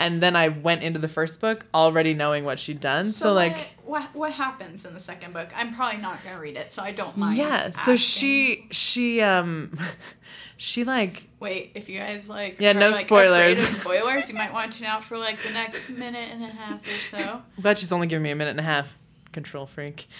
And 0.00 0.20
then 0.22 0.34
I 0.34 0.48
went 0.48 0.82
into 0.82 0.98
the 0.98 1.08
first 1.08 1.40
book 1.40 1.66
already 1.74 2.14
knowing 2.14 2.44
what 2.44 2.58
she'd 2.58 2.80
done. 2.80 3.04
So, 3.04 3.32
like 3.34 3.76
what, 3.84 4.02
what 4.02 4.14
what 4.14 4.32
happens 4.32 4.86
in 4.86 4.94
the 4.94 4.98
second 5.00 5.32
book? 5.34 5.50
I'm 5.54 5.74
probably 5.74 6.00
not 6.00 6.24
gonna 6.24 6.40
read 6.40 6.56
it, 6.56 6.72
so 6.72 6.82
I 6.82 6.90
don't 6.90 7.16
mind. 7.16 7.36
yeah, 7.36 7.70
so 7.70 7.94
she 7.96 8.66
she 8.70 9.20
um 9.20 9.78
she 10.56 10.84
like 10.84 11.24
Wait, 11.38 11.72
if 11.74 11.88
you 11.88 11.98
guys 11.98 12.28
like 12.28 12.56
Yeah, 12.58 12.72
no 12.72 12.90
like, 12.90 13.06
spoilers. 13.06 13.58
spoilers, 13.58 14.28
you 14.30 14.34
might 14.34 14.52
want 14.52 14.72
to 14.72 14.78
tune 14.78 14.86
out 14.86 15.04
for 15.04 15.16
like 15.18 15.38
the 15.42 15.52
next 15.52 15.90
minute 15.90 16.28
and 16.32 16.42
a 16.42 16.48
half 16.48 16.82
or 16.82 16.90
so. 16.90 17.42
but 17.58 17.78
she's 17.78 17.92
only 17.92 18.06
giving 18.06 18.22
me 18.22 18.30
a 18.30 18.34
minute 18.36 18.52
and 18.52 18.60
a 18.60 18.64
half. 18.64 18.96
Control 19.32 19.66
freak. 19.66 20.06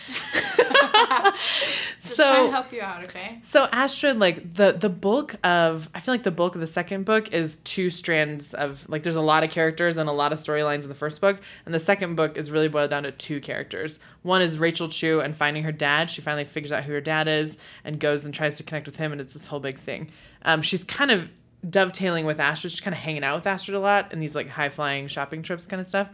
So- 2.00 2.50
help 2.50 2.72
you 2.72 2.80
out, 2.82 3.06
okay? 3.08 3.38
So 3.42 3.68
Astrid, 3.70 4.18
like 4.18 4.54
the 4.54 4.72
the 4.72 4.88
bulk 4.88 5.36
of, 5.44 5.88
I 5.94 6.00
feel 6.00 6.14
like 6.14 6.22
the 6.22 6.30
bulk 6.30 6.54
of 6.54 6.60
the 6.60 6.66
second 6.66 7.04
book 7.04 7.32
is 7.32 7.56
two 7.56 7.90
strands 7.90 8.52
of 8.54 8.88
like. 8.88 9.02
There's 9.02 9.16
a 9.16 9.20
lot 9.20 9.44
of 9.44 9.50
characters 9.50 9.96
and 9.96 10.08
a 10.08 10.12
lot 10.12 10.32
of 10.32 10.38
storylines 10.38 10.82
in 10.82 10.88
the 10.88 10.94
first 10.94 11.20
book, 11.20 11.40
and 11.64 11.74
the 11.74 11.80
second 11.80 12.16
book 12.16 12.36
is 12.36 12.50
really 12.50 12.68
boiled 12.68 12.90
down 12.90 13.04
to 13.04 13.12
two 13.12 13.40
characters. 13.40 13.98
One 14.22 14.42
is 14.42 14.58
Rachel 14.58 14.88
Chu 14.88 15.20
and 15.20 15.36
finding 15.36 15.62
her 15.62 15.72
dad. 15.72 16.10
She 16.10 16.20
finally 16.20 16.44
figures 16.44 16.72
out 16.72 16.84
who 16.84 16.92
her 16.92 17.00
dad 17.00 17.28
is 17.28 17.56
and 17.84 18.00
goes 18.00 18.24
and 18.24 18.34
tries 18.34 18.56
to 18.56 18.62
connect 18.62 18.86
with 18.86 18.96
him, 18.96 19.12
and 19.12 19.20
it's 19.20 19.34
this 19.34 19.46
whole 19.46 19.60
big 19.60 19.78
thing. 19.78 20.10
Um, 20.42 20.62
she's 20.62 20.84
kind 20.84 21.10
of 21.10 21.28
dovetailing 21.68 22.24
with 22.24 22.40
Astrid. 22.40 22.72
She's 22.72 22.80
kind 22.80 22.94
of 22.94 23.00
hanging 23.00 23.24
out 23.24 23.36
with 23.36 23.46
Astrid 23.46 23.74
a 23.76 23.80
lot 23.80 24.12
and 24.12 24.22
these 24.22 24.34
like 24.34 24.48
high 24.48 24.70
flying 24.70 25.06
shopping 25.08 25.42
trips 25.42 25.66
kind 25.66 25.80
of 25.80 25.86
stuff. 25.86 26.08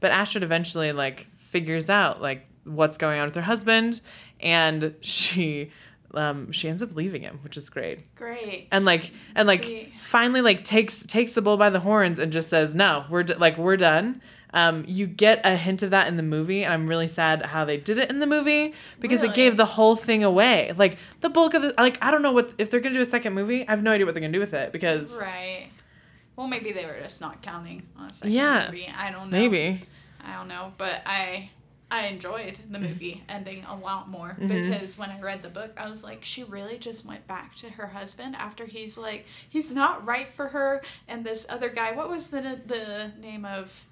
But 0.00 0.12
Astrid 0.12 0.44
eventually 0.44 0.92
like 0.92 1.26
figures 1.50 1.90
out 1.90 2.20
like 2.22 2.46
what's 2.64 2.96
going 2.96 3.18
on 3.20 3.26
with 3.26 3.34
her 3.36 3.42
husband, 3.42 4.00
and 4.40 4.94
she 5.00 5.70
um, 6.14 6.50
she 6.50 6.68
ends 6.68 6.82
up 6.82 6.94
leaving 6.96 7.22
him, 7.22 7.38
which 7.42 7.56
is 7.56 7.70
great. 7.70 8.14
Great. 8.16 8.68
And 8.72 8.84
like 8.84 9.12
and 9.34 9.46
like 9.46 9.92
finally 10.00 10.40
like 10.40 10.64
takes 10.64 11.04
takes 11.06 11.32
the 11.32 11.42
bull 11.42 11.56
by 11.56 11.70
the 11.70 11.80
horns 11.80 12.18
and 12.18 12.32
just 12.32 12.48
says 12.48 12.74
no, 12.74 13.04
we're 13.10 13.22
d- 13.22 13.34
like 13.34 13.56
we're 13.58 13.76
done. 13.76 14.20
Um, 14.52 14.84
you 14.88 15.06
get 15.06 15.40
a 15.46 15.54
hint 15.54 15.84
of 15.84 15.90
that 15.90 16.08
in 16.08 16.16
the 16.16 16.24
movie, 16.24 16.64
and 16.64 16.74
I'm 16.74 16.88
really 16.88 17.06
sad 17.06 17.46
how 17.46 17.64
they 17.64 17.76
did 17.76 17.98
it 17.98 18.10
in 18.10 18.18
the 18.18 18.26
movie 18.26 18.74
because 18.98 19.22
it 19.22 19.32
gave 19.32 19.56
the 19.56 19.64
whole 19.64 19.94
thing 19.94 20.24
away. 20.24 20.72
Like 20.76 20.98
the 21.20 21.28
bulk 21.30 21.54
of 21.54 21.62
the 21.62 21.72
like 21.78 22.04
I 22.04 22.10
don't 22.10 22.22
know 22.22 22.32
what 22.32 22.52
if 22.58 22.68
they're 22.68 22.80
gonna 22.80 22.96
do 22.96 23.00
a 23.00 23.06
second 23.06 23.32
movie. 23.34 23.66
I 23.68 23.70
have 23.70 23.82
no 23.84 23.92
idea 23.92 24.06
what 24.06 24.14
they're 24.14 24.20
gonna 24.20 24.32
do 24.32 24.40
with 24.40 24.54
it 24.54 24.72
because 24.72 25.16
Right. 25.20 25.68
Well, 26.34 26.48
maybe 26.48 26.72
they 26.72 26.84
were 26.86 26.98
just 27.00 27.20
not 27.20 27.42
counting 27.42 27.86
on 27.96 28.06
a 28.10 28.12
second 28.12 28.32
Yeah, 28.32 28.66
movie. 28.70 28.88
I 28.96 29.10
don't 29.12 29.30
know. 29.30 29.38
maybe 29.38 29.82
I 30.24 30.34
don't 30.36 30.48
know, 30.48 30.72
but 30.78 31.02
I 31.06 31.50
I 31.90 32.06
enjoyed 32.06 32.56
the 32.70 32.78
Mm-hmm. 32.78 32.86
movie 32.88 33.22
ending 33.28 33.64
a 33.64 33.74
lot 33.76 34.08
more 34.08 34.36
because 34.46 34.96
when 34.96 35.10
I 35.10 35.20
read 35.20 35.42
the 35.42 35.48
book, 35.48 35.72
I 35.76 35.88
was 35.90 36.04
like, 36.04 36.24
she 36.24 36.44
really 36.44 36.78
just 36.78 37.04
went 37.04 37.26
back 37.26 37.54
to 37.56 37.70
her 37.70 37.88
husband 37.88 38.36
after 38.36 38.64
he's 38.66 38.96
like, 38.96 39.26
he's 39.48 39.70
not 39.72 40.06
right 40.06 40.28
for 40.28 40.48
her, 40.48 40.82
and 41.08 41.24
this 41.26 41.46
other 41.50 41.68
guy. 41.68 41.92
What 41.92 42.08
was 42.08 42.28
the 42.28 42.60
the 42.66 43.10
name 43.20 43.44
of 43.44 43.86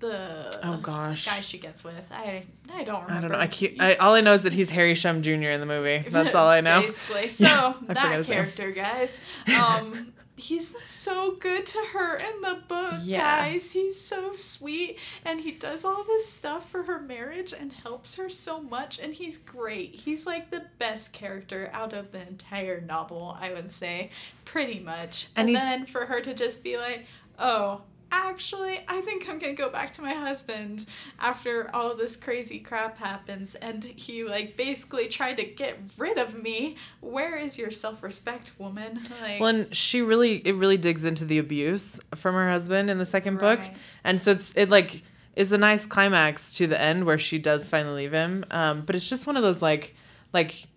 the 0.00 0.58
Oh 0.66 0.76
gosh. 0.78 1.24
guy 1.26 1.40
she 1.40 1.58
gets 1.58 1.84
with? 1.84 2.10
I 2.10 2.44
I 2.72 2.82
don't 2.84 3.04
remember. 3.04 3.12
I 3.16 3.20
don't 3.20 3.30
know. 3.30 3.38
I 3.38 3.46
keep. 3.46 3.80
I, 3.80 3.94
all 3.94 4.14
I 4.14 4.20
know 4.20 4.32
is 4.34 4.42
that 4.42 4.52
he's 4.52 4.70
Harry 4.70 4.94
Shum 4.96 5.22
Jr. 5.22 5.30
in 5.50 5.60
the 5.60 5.66
movie. 5.66 6.04
That's 6.10 6.34
all 6.34 6.48
I 6.48 6.60
know. 6.60 6.80
Basically, 6.82 7.28
so 7.30 7.44
Yeah, 7.44 7.74
that 7.88 8.26
character, 8.26 8.72
guys. 8.72 9.20
Um, 9.62 10.12
he's 10.36 10.74
so 10.88 11.32
good 11.32 11.64
to 11.66 11.78
her 11.92 12.14
in 12.14 12.40
the 12.42 12.60
book, 12.66 12.94
Yeah. 13.02 13.20
guys. 13.48 13.72
He's 13.72 14.00
so 14.00 14.34
sweet, 14.36 14.98
and 15.24 15.40
he 15.40 15.52
does 15.52 15.84
all 15.84 16.02
this 16.04 16.30
stuff 16.30 16.68
for 16.68 16.82
her 16.84 17.00
marriage 17.00 17.52
and 17.52 17.72
helps 17.72 18.16
her 18.16 18.28
so 18.28 18.60
much. 18.60 18.98
And 18.98 19.14
he's 19.14 19.38
great. 19.38 19.94
He's 19.94 20.26
like 20.26 20.50
the 20.50 20.64
best 20.78 21.12
character 21.12 21.70
out 21.72 21.92
of 21.92 22.10
the 22.12 22.20
entire 22.26 22.80
novel, 22.80 23.36
I 23.40 23.52
would 23.52 23.72
say, 23.72 24.10
pretty 24.44 24.80
much. 24.80 25.28
And 25.36 25.48
And, 25.48 25.48
he- 25.50 25.54
then 25.54 25.86
for 25.86 26.06
her 26.06 26.20
to 26.20 26.34
just 26.34 26.64
be 26.64 26.76
like, 26.76 27.06
"Oh." 27.38 27.82
Actually, 28.16 28.80
I 28.86 29.00
think 29.00 29.28
I'm 29.28 29.40
gonna 29.40 29.54
go 29.54 29.68
back 29.68 29.90
to 29.92 30.02
my 30.02 30.12
husband 30.14 30.86
after 31.18 31.68
all 31.74 31.96
this 31.96 32.14
crazy 32.14 32.60
crap 32.60 32.98
happens, 32.98 33.56
and 33.56 33.82
he 33.82 34.22
like 34.22 34.56
basically 34.56 35.08
tried 35.08 35.36
to 35.38 35.44
get 35.44 35.80
rid 35.98 36.16
of 36.16 36.40
me. 36.40 36.76
Where 37.00 37.36
is 37.36 37.58
your 37.58 37.72
self-respect, 37.72 38.52
woman? 38.56 39.00
Like, 39.20 39.40
Well, 39.40 39.48
and 39.48 39.74
she 39.76 40.00
really, 40.00 40.36
it 40.46 40.54
really 40.54 40.76
digs 40.76 41.04
into 41.04 41.24
the 41.24 41.38
abuse 41.38 41.98
from 42.14 42.36
her 42.36 42.48
husband 42.48 42.88
in 42.88 42.98
the 42.98 43.06
second 43.06 43.40
book, 43.40 43.58
and 44.04 44.20
so 44.20 44.30
it's 44.30 44.54
it 44.54 44.70
like 44.70 45.02
is 45.34 45.50
a 45.50 45.58
nice 45.58 45.84
climax 45.84 46.52
to 46.52 46.68
the 46.68 46.80
end 46.80 47.06
where 47.06 47.18
she 47.18 47.40
does 47.40 47.68
finally 47.68 48.02
leave 48.02 48.12
him. 48.12 48.44
Um, 48.52 48.82
but 48.82 48.94
it's 48.94 49.08
just 49.08 49.26
one 49.26 49.36
of 49.36 49.42
those 49.42 49.60
like, 49.60 49.96
like 50.32 50.68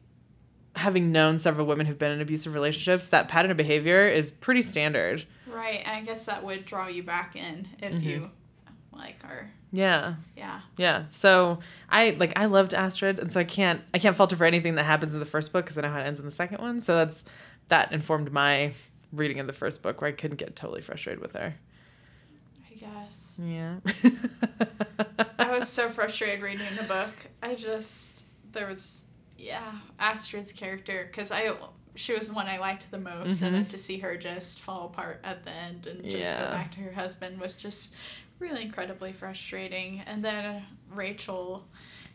having 0.76 1.12
known 1.12 1.38
several 1.38 1.68
women 1.68 1.86
who've 1.86 2.00
been 2.00 2.12
in 2.12 2.22
abusive 2.22 2.56
relationships, 2.56 3.06
that 3.08 3.28
pattern 3.28 3.52
of 3.52 3.58
behavior 3.58 4.08
is 4.08 4.32
pretty 4.32 4.64
standard. 4.64 5.26
Right, 5.58 5.82
and 5.84 5.96
I 5.98 6.02
guess 6.02 6.26
that 6.26 6.44
would 6.44 6.66
draw 6.66 6.88
you 6.88 7.04
back 7.04 7.36
in 7.36 7.68
if 7.82 7.94
Mm-hmm. 7.94 8.08
you 8.10 8.32
like 8.94 9.18
are, 9.26 9.50
Yeah, 9.72 10.16
yeah. 10.36 10.62
yeah. 10.78 11.06
So 11.10 11.60
I 11.90 12.12
like 12.12 12.38
I 12.40 12.46
loved 12.46 12.74
Astrid, 12.74 13.20
and 13.20 13.32
so 13.32 13.40
I 13.40 13.44
can't 13.44 13.82
I 13.94 14.00
can't 14.00 14.16
falter 14.16 14.36
for 14.36 14.46
anything 14.46 14.76
that 14.76 14.86
happens 14.86 15.14
in 15.14 15.20
the 15.20 15.26
first 15.26 15.52
book 15.54 15.66
because 15.66 15.78
I 15.78 15.82
know 15.82 15.90
how 15.92 16.00
it 16.00 16.04
ends 16.06 16.20
in 16.20 16.26
the 16.26 16.32
second 16.32 16.60
one. 16.62 16.82
So 16.82 16.96
that's 16.96 17.24
that 17.68 17.92
informed 17.92 18.32
my 18.32 18.74
reading 19.14 19.40
of 19.40 19.48
the 19.48 19.54
first 19.54 19.82
book 19.82 20.02
where 20.02 20.08
I 20.10 20.14
couldn't 20.14 20.38
get 20.38 20.56
totally 20.56 20.82
frustrated 20.82 21.22
with 21.22 21.34
her. 21.34 21.56
I 22.72 22.76
guess 22.76 23.40
Yeah. 23.44 23.78
I 25.40 25.52
was 25.58 25.68
so 25.70 25.90
frustrated 25.98 26.42
reading 26.42 26.68
the 26.78 26.84
book. 26.84 27.14
I 27.42 27.56
just 27.56 28.24
there 28.52 28.68
was 28.68 29.04
yeah 29.38 29.74
Astrid's 30.00 30.52
character 30.52 31.08
because 31.10 31.32
I 31.32 31.54
she 31.98 32.14
was 32.14 32.30
the 32.30 32.34
one 32.34 32.48
I 32.48 32.58
liked 32.60 32.90
the 32.92 32.98
most, 33.00 33.42
and 33.42 33.54
then 33.56 33.66
to 33.68 33.78
see 33.78 33.98
her 34.00 34.16
just 34.18 34.60
fall 34.60 34.86
apart 34.86 35.20
at 35.24 35.44
the 35.44 35.52
end 35.52 35.88
and 35.88 36.04
just 36.04 36.16
Yeah. 36.32 36.46
go 36.46 36.52
back 36.52 36.72
to 36.72 36.80
her 36.82 36.94
husband 36.94 37.40
was 37.40 37.56
just 37.56 37.94
really 38.40 38.62
incredibly 38.62 39.12
frustrating. 39.12 40.02
And 40.06 40.24
then 40.24 40.64
Rachel, 40.92 41.68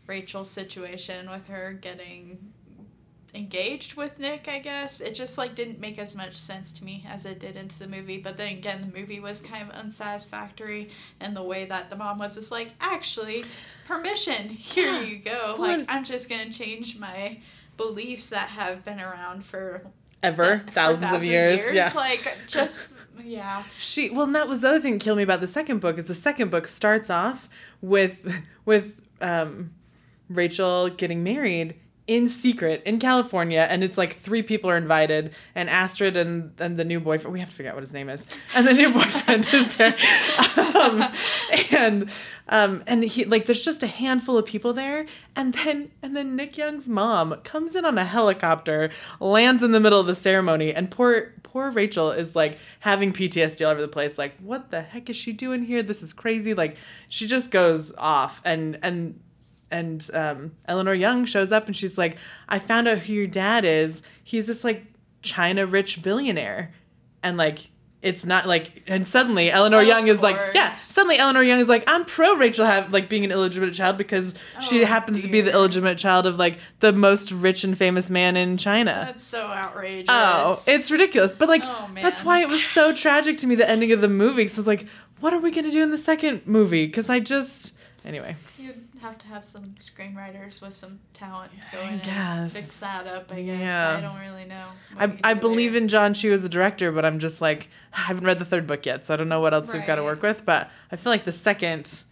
Rachel's 0.07 0.49
situation 0.49 1.29
with 1.29 1.47
her 1.47 1.73
getting 1.73 2.53
engaged 3.35 3.95
with 3.95 4.19
Nick, 4.19 4.47
I 4.47 4.59
guess. 4.59 5.01
It 5.01 5.15
just 5.15 5.37
like 5.37 5.55
didn't 5.55 5.79
make 5.79 5.97
as 5.97 6.15
much 6.15 6.35
sense 6.35 6.71
to 6.73 6.83
me 6.85 7.03
as 7.09 7.25
it 7.25 7.39
did 7.39 7.55
into 7.55 7.79
the 7.79 7.87
movie. 7.87 8.17
But 8.19 8.37
then 8.37 8.49
again, 8.49 8.81
the 8.91 8.99
movie 8.99 9.19
was 9.19 9.41
kind 9.41 9.67
of 9.69 9.75
unsatisfactory 9.75 10.91
and 11.19 11.35
the 11.35 11.41
way 11.43 11.65
that 11.65 11.89
the 11.89 11.95
mom 11.95 12.19
was 12.19 12.35
just 12.35 12.51
like, 12.51 12.71
actually, 12.79 13.43
permission, 13.87 14.49
here 14.49 15.01
you 15.01 15.17
go. 15.17 15.55
Well, 15.57 15.77
like 15.77 15.85
I'm 15.89 16.03
just 16.03 16.29
gonna 16.29 16.51
change 16.51 16.97
my 16.99 17.39
beliefs 17.77 18.27
that 18.27 18.49
have 18.49 18.83
been 18.85 18.99
around 18.99 19.45
for 19.45 19.83
Ever, 20.21 20.59
for 20.65 20.71
thousands, 20.71 21.13
of 21.13 21.23
years. 21.23 21.59
Yeah. 21.73 21.91
Like 21.95 22.37
just 22.47 22.89
yeah. 23.23 23.63
She 23.77 24.09
well, 24.09 24.23
and 24.23 24.35
that 24.35 24.47
was 24.47 24.61
the 24.61 24.69
other 24.69 24.79
thing 24.79 24.93
that 24.93 25.01
killed 25.01 25.17
me 25.17 25.23
about 25.23 25.41
the 25.41 25.47
second 25.47 25.79
book 25.79 25.97
is 25.97 26.05
the 26.05 26.15
second 26.15 26.49
book 26.49 26.67
starts 26.67 27.09
off 27.09 27.49
with 27.81 28.43
with 28.65 29.01
um, 29.21 29.73
Rachel 30.29 30.89
getting 30.89 31.23
married 31.23 31.75
in 32.05 32.27
secret 32.27 32.83
in 32.85 32.99
California, 32.99 33.65
and 33.69 33.83
it's 33.83 33.97
like 33.97 34.17
three 34.17 34.43
people 34.43 34.69
are 34.69 34.75
invited, 34.75 35.33
and 35.55 35.69
Astrid 35.69 36.17
and 36.17 36.51
and 36.59 36.77
the 36.77 36.83
new 36.83 36.99
boyfriend. 36.99 37.33
We 37.33 37.39
have 37.39 37.49
to 37.49 37.55
figure 37.55 37.71
out 37.71 37.75
what 37.75 37.83
his 37.83 37.93
name 37.93 38.09
is, 38.09 38.25
and 38.53 38.67
the 38.67 38.73
new 38.73 38.91
boyfriend 38.91 39.47
is 39.53 39.77
there, 39.77 39.95
um, 40.75 41.11
and 41.71 42.09
um, 42.49 42.83
and 42.87 43.03
he 43.03 43.23
like 43.25 43.45
there's 43.45 43.63
just 43.63 43.83
a 43.83 43.87
handful 43.87 44.37
of 44.37 44.45
people 44.45 44.73
there, 44.73 45.05
and 45.35 45.53
then 45.53 45.91
and 46.01 46.15
then 46.15 46.35
Nick 46.35 46.57
Young's 46.57 46.89
mom 46.89 47.35
comes 47.43 47.75
in 47.75 47.85
on 47.85 47.97
a 47.97 48.05
helicopter, 48.05 48.91
lands 49.21 49.63
in 49.63 49.71
the 49.71 49.79
middle 49.79 49.99
of 49.99 50.07
the 50.07 50.15
ceremony, 50.15 50.73
and 50.73 50.91
poor 50.91 51.33
poor 51.43 51.71
Rachel 51.71 52.11
is 52.11 52.35
like 52.35 52.57
having 52.81 53.13
PTSD 53.13 53.65
all 53.65 53.71
over 53.71 53.81
the 53.81 53.87
place. 53.87 54.17
Like, 54.17 54.35
what 54.39 54.71
the 54.71 54.81
heck 54.81 55.09
is 55.09 55.15
she 55.15 55.31
doing 55.31 55.63
here? 55.63 55.81
This 55.83 56.03
is 56.03 56.11
crazy. 56.11 56.53
Like, 56.53 56.75
she 57.09 57.27
just 57.27 57.49
goes 57.49 57.93
off, 57.97 58.41
and 58.43 58.77
and 58.81 59.21
and 59.73 60.09
um, 60.13 60.51
Eleanor 60.67 60.93
Young 60.93 61.25
shows 61.25 61.51
up, 61.51 61.65
and 61.67 61.75
she's 61.75 61.97
like, 61.97 62.15
I 62.47 62.59
found 62.59 62.87
out 62.87 62.99
who 62.99 63.13
your 63.13 63.27
dad 63.27 63.65
is. 63.65 64.01
He's 64.23 64.47
this 64.47 64.63
like 64.63 64.85
China 65.21 65.65
rich 65.65 66.01
billionaire, 66.01 66.73
and 67.21 67.35
like. 67.37 67.69
It's 68.01 68.25
not 68.25 68.45
like, 68.45 68.83
and 68.85 69.07
suddenly 69.07 69.49
Eleanor 69.49 69.81
Young 69.81 70.09
is 70.09 70.21
like, 70.21 70.35
yeah. 70.53 70.73
Suddenly 70.73 71.17
Eleanor 71.19 71.41
Young 71.41 71.61
is 71.61 71.69
like, 71.69 71.85
I'm 71.87 72.03
pro 72.03 72.35
Rachel 72.35 72.65
have 72.65 72.91
like 72.91 73.07
being 73.07 73.23
an 73.23 73.31
illegitimate 73.31 73.73
child 73.73 73.95
because 73.97 74.33
she 74.59 74.83
Oh, 74.83 74.85
happens 74.85 75.21
to 75.21 75.29
be 75.29 75.39
the 75.39 75.53
illegitimate 75.53 75.97
child 75.99 76.25
of 76.25 76.35
like 76.35 76.59
the 76.81 76.91
most 76.91 77.31
rich 77.31 77.63
and 77.63 77.77
famous 77.77 78.09
man 78.09 78.35
in 78.35 78.57
China. 78.57 79.03
That's 79.07 79.25
so 79.25 79.45
outrageous. 79.45 80.09
Oh, 80.11 80.61
it's 80.67 80.91
ridiculous. 80.91 81.31
But 81.31 81.47
like, 81.47 81.61
Oh, 81.63 81.89
that's 81.95 82.25
why 82.25 82.41
it 82.41 82.49
was 82.49 82.61
so 82.61 82.93
tragic 82.93 83.37
to 83.37 83.47
me, 83.47 83.55
the 83.55 83.69
ending 83.69 83.93
of 83.93 84.01
the 84.01 84.09
movie. 84.09 84.43
Because 84.43 84.57
I 84.57 84.61
was 84.63 84.67
like, 84.67 84.85
what 85.21 85.31
are 85.31 85.39
we 85.39 85.51
going 85.51 85.63
to 85.63 85.71
do 85.71 85.81
in 85.81 85.91
the 85.91 85.97
second 85.97 86.45
movie? 86.45 86.85
Because 86.85 87.09
I 87.09 87.21
just. 87.21 87.73
Anyway. 88.03 88.35
You'd 88.59 88.83
have 89.03 89.17
to 89.19 89.27
have 89.27 89.45
some 89.45 89.75
screenwriters 89.79 90.61
with 90.61 90.73
some 90.73 90.99
talent 91.13 91.51
go 91.71 91.79
I 91.79 91.89
in 91.89 91.99
and 91.99 92.51
fix 92.51 92.79
that 92.79 93.05
up, 93.05 93.31
I 93.31 93.43
guess. 93.43 93.59
Yeah. 93.59 93.97
I 93.97 94.01
don't 94.01 94.19
really 94.19 94.45
know. 94.45 94.65
I, 94.97 95.31
I 95.31 95.33
believe 95.33 95.73
there. 95.73 95.81
in 95.81 95.87
Jon 95.87 96.13
Chu 96.13 96.33
as 96.33 96.43
a 96.43 96.49
director, 96.49 96.91
but 96.91 97.05
I'm 97.05 97.19
just 97.19 97.41
like, 97.41 97.69
I 97.93 98.01
haven't 98.01 98.25
read 98.25 98.39
the 98.39 98.45
third 98.45 98.65
book 98.65 98.85
yet, 98.85 99.05
so 99.05 99.13
I 99.13 99.17
don't 99.17 99.29
know 99.29 99.41
what 99.41 99.53
else 99.53 99.73
we've 99.73 99.85
got 99.85 99.95
to 99.95 100.03
work 100.03 100.21
with. 100.23 100.45
But 100.45 100.71
I 100.91 100.95
feel 100.95 101.11
like 101.11 101.25
the 101.25 101.31
second 101.31 102.03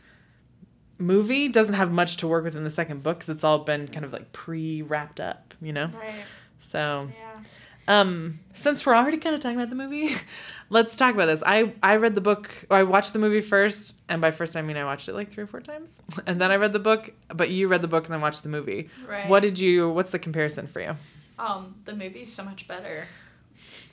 movie 0.98 1.48
doesn't 1.48 1.76
have 1.76 1.92
much 1.92 2.18
to 2.18 2.28
work 2.28 2.44
with 2.44 2.56
in 2.56 2.64
the 2.64 2.70
second 2.70 3.02
book 3.02 3.20
because 3.20 3.30
it's 3.30 3.44
all 3.44 3.60
been 3.60 3.88
kind 3.88 4.06
of 4.06 4.14
like 4.14 4.32
pre 4.34 4.82
wrapped 4.82 5.20
up, 5.20 5.54
you 5.62 5.74
know? 5.74 5.88
Right. 5.88 6.24
So. 6.60 7.10
Yeah. 7.18 7.42
Um, 7.88 8.40
since 8.54 8.86
we're 8.86 8.96
already 8.96 9.18
kind 9.18 9.36
of 9.36 9.42
talking 9.42 9.58
about 9.58 9.70
the 9.70 9.76
movie, 9.76 10.16
let's 10.70 10.96
talk 10.96 11.14
about 11.14 11.26
this. 11.26 11.44
I 11.46 11.74
I 11.82 11.98
read 11.98 12.16
the 12.16 12.22
book. 12.22 12.52
I 12.70 12.84
watched 12.84 13.14
the 13.14 13.20
movie 13.20 13.42
first, 13.42 13.98
and 14.08 14.22
by 14.22 14.32
first 14.32 14.56
I 14.56 14.62
mean 14.62 14.78
I 14.78 14.86
watched 14.86 15.10
it 15.10 15.14
like 15.14 15.32
three 15.32 15.44
or 15.44 15.48
four 15.48 15.62
times, 15.62 16.02
and 16.26 16.40
then 16.40 16.52
I 16.52 16.56
read 16.56 16.74
the 16.74 16.80
book. 16.80 17.12
But 17.34 17.50
you 17.50 17.68
read 17.68 17.82
the 17.82 17.88
book 17.88 18.06
and 18.06 18.14
then 18.14 18.22
watched 18.22 18.44
the 18.44 18.50
movie. 18.50 18.90
Right. 19.08 19.28
What 19.28 19.42
did 19.42 19.60
you? 19.60 19.90
What's 19.90 20.12
the 20.12 20.20
comparison 20.20 20.68
for 20.68 20.82
you? 20.82 20.96
Um, 21.40 21.76
the 21.86 21.96
movie's 21.96 22.32
so 22.32 22.44
much 22.44 22.68
better. 22.68 23.08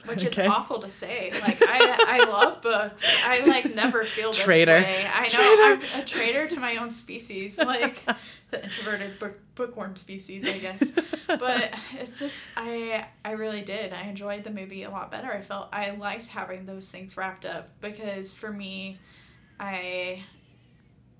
Which 0.07 0.25
Okay. 0.27 0.45
is 0.45 0.49
awful 0.51 0.79
to 0.81 0.89
say. 0.91 1.31
Like 1.43 1.61
I, 1.63 2.21
I 2.21 2.25
love 2.31 2.63
books. 2.63 3.25
I 3.27 3.45
like 3.47 3.75
never 3.75 4.05
feel 4.05 4.31
this 4.31 4.43
Traitor. 4.43 4.73
way. 4.73 5.07
I 5.13 5.23
know 5.25 5.29
Traitor. 5.79 5.87
I'm 5.95 6.01
a 6.01 6.05
traitor 6.05 6.47
to 6.49 6.61
my 6.61 6.77
own 6.77 6.91
species, 6.91 7.59
like 7.59 8.03
the 8.51 8.63
introverted 8.63 9.19
book, 9.19 9.39
bookworm 9.55 9.97
species, 9.97 10.47
I 10.49 10.59
guess. 10.59 10.93
But 11.27 11.75
it's 12.01 12.19
just 12.19 12.49
I 12.57 13.07
I 13.25 13.33
really 13.33 13.61
did. 13.63 13.93
I 13.93 14.03
enjoyed 14.05 14.45
the 14.45 14.51
movie 14.51 14.85
a 14.85 14.91
lot 14.91 15.11
better. 15.11 15.31
I 15.31 15.43
felt 15.43 15.69
I 15.73 15.91
liked 15.91 16.29
having 16.29 16.65
those 16.65 16.89
things 16.91 17.17
wrapped 17.17 17.45
up 17.45 17.69
because 17.81 18.33
for 18.33 18.51
me, 18.53 18.99
I 19.61 20.23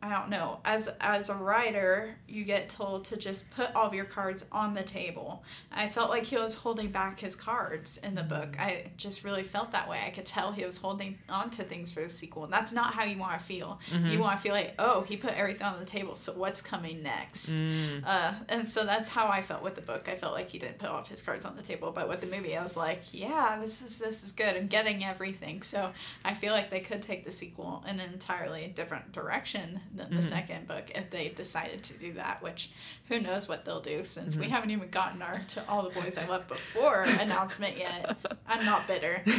I 0.01 0.09
don't 0.11 0.31
know. 0.31 0.61
As 0.65 0.89
as 1.01 1.29
a 1.29 1.35
writer, 1.35 2.15
you 2.29 2.45
get 2.45 2.69
told 2.69 3.05
to 3.07 3.17
just 3.17 3.51
put 3.51 3.75
all 3.75 3.87
of 3.87 3.95
your 3.95 4.05
cards 4.05 4.47
on 4.53 4.75
the 4.75 4.85
table. 4.85 5.43
I 5.73 5.89
felt 5.89 6.09
like 6.09 6.25
he 6.25 6.37
was 6.37 6.55
holding 6.55 6.91
back 6.93 7.19
his 7.19 7.35
cards 7.35 7.99
in 7.99 8.15
the 8.15 8.23
book. 8.23 8.59
I 8.61 8.87
just 8.97 9.25
really 9.25 9.43
felt 9.43 9.73
that 9.73 9.89
way. 9.89 10.01
I 10.07 10.11
could 10.11 10.25
tell 10.25 10.53
he 10.53 10.65
was 10.65 10.79
holding 10.79 11.19
on 11.29 11.51
to 11.51 11.65
things 11.65 11.91
for 11.91 12.01
the 12.01 12.11
sequel. 12.11 12.45
And 12.45 12.53
that's 12.53 12.73
not 12.73 12.95
how 12.95 13.03
you 13.05 13.19
want 13.19 13.39
to 13.39 13.45
feel. 13.45 13.81
You 13.93 14.21
want 14.21 14.37
to 14.37 14.43
feel 14.43 14.55
like, 14.55 14.75
oh, 14.79 15.03
he 15.03 15.17
put 15.17 15.35
everything 15.35 15.67
on 15.67 15.81
the 15.81 15.85
table, 15.85 16.15
so 16.15 16.33
what's 16.33 16.61
coming 16.61 17.03
next? 17.03 17.51
Mm. 17.57 18.07
Uh, 18.07 18.33
and 18.49 18.69
so 18.69 18.85
that's 18.85 19.09
how 19.09 19.29
I 19.29 19.43
felt 19.43 19.63
with 19.63 19.75
the 19.75 19.81
book. 19.81 20.09
I 20.09 20.15
felt 20.15 20.33
like 20.33 20.51
he 20.51 20.59
didn't 20.59 20.79
put 20.79 20.89
all 20.89 21.01
of 21.01 21.09
his 21.09 21.23
cards 21.23 21.45
on 21.45 21.57
the 21.57 21.63
table, 21.63 21.91
but 21.91 22.09
with 22.09 22.21
the 22.21 22.27
movie, 22.27 22.57
I 22.57 22.63
was 22.63 22.77
like, 22.77 23.03
yeah, 23.13 23.59
this 23.61 23.83
is 23.83 23.99
this 23.99 24.23
is 24.23 24.33
good. 24.33 24.57
I'm 24.57 24.69
getting 24.69 25.05
everything. 25.05 25.63
So 25.63 25.93
I 26.25 26.35
feel 26.35 26.53
like 26.53 26.71
they 26.71 26.81
could 26.81 27.03
take 27.03 27.25
the 27.25 27.33
sequel 27.33 27.85
in 27.89 27.99
an 28.01 28.13
entirely 28.13 28.73
different 28.75 29.13
direction 29.13 29.81
than 29.95 30.15
the 30.15 30.23
second 30.23 30.69
book 30.69 30.91
if 30.95 31.11
they 31.11 31.29
decided 31.29 31.83
to 31.85 31.95
do 31.95 32.13
that. 32.15 32.43
Which 32.43 32.71
who 33.09 33.21
knows 33.21 33.49
what 33.49 33.65
they'll 33.65 33.81
do 33.81 34.05
since 34.05 34.37
we 34.37 34.49
haven't 34.49 34.71
even 34.71 34.89
gotten 34.91 35.23
our 35.23 35.39
to 35.39 35.69
all 35.69 35.83
the 35.83 36.01
boys 36.01 36.19
I 36.19 36.27
love 36.27 36.47
before 36.49 37.03
announcement 37.21 37.79
yet. 37.79 38.17
I'm 38.47 38.65
not 38.65 38.87
bitter. 38.87 39.23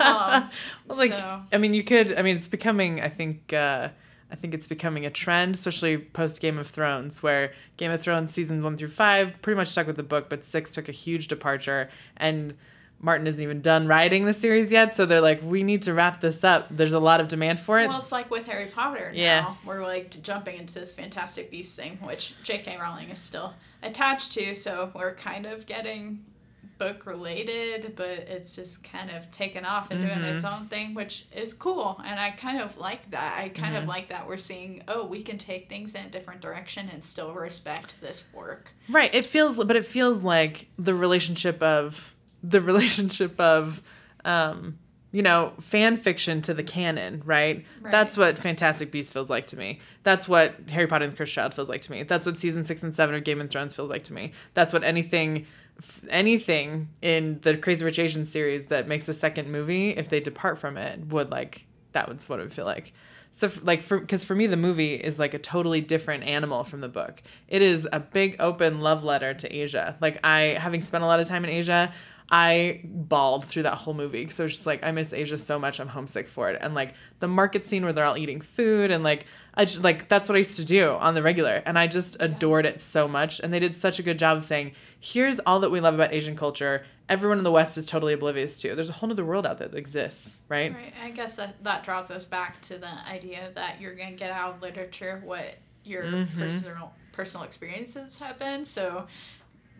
Um, 0.00 0.50
Well, 0.86 0.98
like 0.98 1.10
so 1.12 1.42
I 1.52 1.58
mean, 1.58 1.72
you 1.74 1.82
could. 1.82 2.14
I 2.18 2.22
mean, 2.22 2.36
it's 2.36 2.48
becoming. 2.48 3.00
I 3.00 3.08
think. 3.08 3.52
uh 3.52 3.88
I 4.30 4.36
think 4.36 4.52
it's 4.52 4.66
becoming 4.66 5.06
a 5.06 5.10
trend, 5.10 5.54
especially 5.54 5.96
post 5.96 6.40
Game 6.40 6.58
of 6.58 6.66
Thrones, 6.66 7.22
where 7.22 7.52
Game 7.76 7.92
of 7.92 8.00
Thrones 8.02 8.32
seasons 8.32 8.64
one 8.64 8.76
through 8.76 8.88
five 8.88 9.40
pretty 9.42 9.56
much 9.56 9.68
stuck 9.68 9.86
with 9.86 9.94
the 9.96 10.02
book, 10.02 10.28
but 10.28 10.44
six 10.44 10.72
took 10.72 10.88
a 10.88 10.92
huge 10.92 11.28
departure. 11.28 11.88
And 12.16 12.54
Martin 13.04 13.26
isn't 13.26 13.40
even 13.42 13.60
done 13.60 13.86
writing 13.86 14.24
the 14.24 14.32
series 14.32 14.72
yet, 14.72 14.94
so 14.94 15.04
they're 15.04 15.20
like, 15.20 15.42
we 15.42 15.62
need 15.62 15.82
to 15.82 15.92
wrap 15.92 16.20
this 16.22 16.42
up. 16.42 16.66
There's 16.70 16.94
a 16.94 16.98
lot 16.98 17.20
of 17.20 17.28
demand 17.28 17.60
for 17.60 17.78
it. 17.78 17.88
Well, 17.88 17.98
it's 17.98 18.12
like 18.12 18.30
with 18.30 18.46
Harry 18.46 18.66
Potter 18.66 19.12
now. 19.12 19.18
Yeah. 19.20 19.54
We're 19.64 19.82
like 19.82 20.22
jumping 20.22 20.56
into 20.56 20.74
this 20.80 20.92
Fantastic 20.94 21.50
Beast 21.50 21.78
thing, 21.78 21.98
which 22.02 22.34
J.K. 22.44 22.78
Rowling 22.80 23.10
is 23.10 23.18
still 23.18 23.52
attached 23.82 24.32
to, 24.32 24.54
so 24.54 24.90
we're 24.94 25.14
kind 25.14 25.44
of 25.44 25.66
getting 25.66 26.24
book 26.78 27.06
related, 27.06 27.92
but 27.94 28.08
it's 28.08 28.52
just 28.52 28.82
kind 28.82 29.08
of 29.10 29.30
taken 29.30 29.64
off 29.64 29.90
and 29.92 30.00
doing 30.00 30.18
its 30.24 30.44
Mm-hmm. 30.44 30.54
own 30.62 30.68
thing, 30.68 30.94
which 30.94 31.24
is 31.30 31.54
cool. 31.54 32.00
And 32.04 32.18
I 32.18 32.30
kind 32.30 32.60
of 32.60 32.76
like 32.78 33.10
that. 33.12 33.38
I 33.38 33.48
kind 33.50 33.74
Mm-hmm. 33.74 33.82
of 33.82 33.88
like 33.88 34.08
that 34.08 34.26
we're 34.26 34.38
seeing, 34.38 34.82
oh, 34.88 35.04
we 35.06 35.22
can 35.22 35.38
take 35.38 35.68
things 35.68 35.94
in 35.94 36.04
a 36.06 36.08
different 36.08 36.40
direction 36.40 36.90
and 36.92 37.04
still 37.04 37.32
respect 37.32 37.94
this 38.00 38.24
work. 38.32 38.72
Right. 38.88 39.14
It 39.14 39.24
feels, 39.24 39.56
but 39.62 39.76
it 39.76 39.86
feels 39.86 40.22
like 40.22 40.66
the 40.78 40.94
relationship 40.94 41.62
of 41.62 42.13
the 42.48 42.60
relationship 42.60 43.40
of, 43.40 43.82
um, 44.24 44.78
you 45.12 45.22
know, 45.22 45.52
fan 45.60 45.96
fiction 45.96 46.42
to 46.42 46.54
the 46.54 46.62
canon, 46.62 47.22
right? 47.24 47.64
Right. 47.80 47.90
That's 47.90 48.16
what 48.16 48.38
Fantastic 48.38 48.90
Beasts 48.90 49.12
feels 49.12 49.30
like 49.30 49.46
to 49.48 49.56
me. 49.56 49.80
That's 50.02 50.28
what 50.28 50.56
Harry 50.70 50.86
Potter 50.86 51.04
and 51.04 51.12
the 51.12 51.16
Cursed 51.16 51.32
Child 51.32 51.54
feels 51.54 51.68
like 51.68 51.80
to 51.82 51.92
me. 51.92 52.02
That's 52.02 52.26
what 52.26 52.36
season 52.36 52.64
six 52.64 52.82
and 52.82 52.94
seven 52.94 53.14
of 53.14 53.24
Game 53.24 53.40
of 53.40 53.48
Thrones 53.48 53.74
feels 53.74 53.90
like 53.90 54.02
to 54.04 54.12
me. 54.12 54.32
That's 54.54 54.72
what 54.72 54.82
anything, 54.82 55.46
anything 56.08 56.88
in 57.00 57.38
the 57.42 57.56
Crazy 57.56 57.84
Rich 57.84 57.98
Asians 57.98 58.30
series 58.30 58.66
that 58.66 58.88
makes 58.88 59.08
a 59.08 59.14
second 59.14 59.50
movie, 59.50 59.90
if 59.90 60.08
they 60.08 60.20
depart 60.20 60.58
from 60.58 60.76
it, 60.76 60.98
would 61.06 61.30
like 61.30 61.64
that 61.92 62.08
was 62.08 62.28
what 62.28 62.40
it 62.40 62.42
would 62.42 62.52
feel 62.52 62.66
like. 62.66 62.92
So, 63.36 63.50
like, 63.62 63.82
for 63.82 63.98
because 63.98 64.22
for 64.22 64.36
me, 64.36 64.46
the 64.46 64.56
movie 64.56 64.94
is 64.94 65.18
like 65.18 65.34
a 65.34 65.40
totally 65.40 65.80
different 65.80 66.22
animal 66.22 66.62
from 66.62 66.80
the 66.80 66.88
book. 66.88 67.20
It 67.48 67.62
is 67.62 67.88
a 67.92 67.98
big 67.98 68.36
open 68.38 68.80
love 68.80 69.02
letter 69.02 69.34
to 69.34 69.52
Asia. 69.52 69.96
Like, 70.00 70.20
I 70.22 70.56
having 70.60 70.80
spent 70.80 71.02
a 71.02 71.06
lot 71.08 71.18
of 71.18 71.26
time 71.26 71.42
in 71.42 71.50
Asia, 71.50 71.92
I 72.34 72.80
bawled 72.84 73.44
through 73.44 73.62
that 73.62 73.74
whole 73.74 73.94
movie 73.94 74.22
because 74.24 74.40
I 74.40 74.42
was 74.42 74.54
just 74.54 74.66
like, 74.66 74.84
I 74.84 74.90
miss 74.90 75.12
Asia 75.12 75.38
so 75.38 75.56
much. 75.56 75.78
I'm 75.78 75.86
homesick 75.86 76.26
for 76.28 76.50
it. 76.50 76.58
And 76.60 76.74
like 76.74 76.94
the 77.20 77.28
market 77.28 77.64
scene 77.64 77.84
where 77.84 77.92
they're 77.92 78.04
all 78.04 78.18
eating 78.18 78.40
food 78.40 78.90
and 78.90 79.04
like 79.04 79.26
I 79.56 79.64
just 79.66 79.84
like 79.84 80.08
that's 80.08 80.28
what 80.28 80.34
I 80.34 80.38
used 80.38 80.56
to 80.56 80.64
do 80.64 80.90
on 80.90 81.14
the 81.14 81.22
regular, 81.22 81.62
and 81.64 81.78
I 81.78 81.86
just 81.86 82.16
adored 82.18 82.66
it 82.66 82.80
so 82.80 83.06
much. 83.06 83.38
And 83.38 83.52
they 83.52 83.60
did 83.60 83.72
such 83.72 84.00
a 84.00 84.02
good 84.02 84.18
job 84.18 84.36
of 84.38 84.44
saying, 84.44 84.72
here's 84.98 85.38
all 85.38 85.60
that 85.60 85.70
we 85.70 85.78
love 85.78 85.94
about 85.94 86.12
Asian 86.12 86.34
culture. 86.34 86.84
Everyone 87.08 87.38
in 87.38 87.44
the 87.44 87.52
West 87.52 87.78
is 87.78 87.86
totally 87.86 88.14
oblivious 88.14 88.60
to. 88.62 88.74
There's 88.74 88.88
a 88.88 88.94
whole 88.94 89.12
other 89.12 89.24
world 89.24 89.46
out 89.46 89.58
there 89.58 89.68
that 89.68 89.78
exists, 89.78 90.40
right? 90.48 90.74
Right. 90.74 90.92
I 91.00 91.10
guess 91.12 91.36
that, 91.36 91.62
that 91.62 91.84
draws 91.84 92.10
us 92.10 92.26
back 92.26 92.62
to 92.62 92.78
the 92.78 92.88
idea 93.06 93.52
that 93.54 93.80
you're 93.80 93.94
going 93.94 94.10
to 94.10 94.16
get 94.16 94.32
out 94.32 94.56
of 94.56 94.62
literature 94.62 95.22
what 95.24 95.54
your 95.84 96.02
Mm-hmm. 96.02 96.40
personal 96.40 96.92
personal 97.12 97.44
experiences 97.46 98.18
have 98.18 98.38
been. 98.40 98.64
So, 98.64 99.06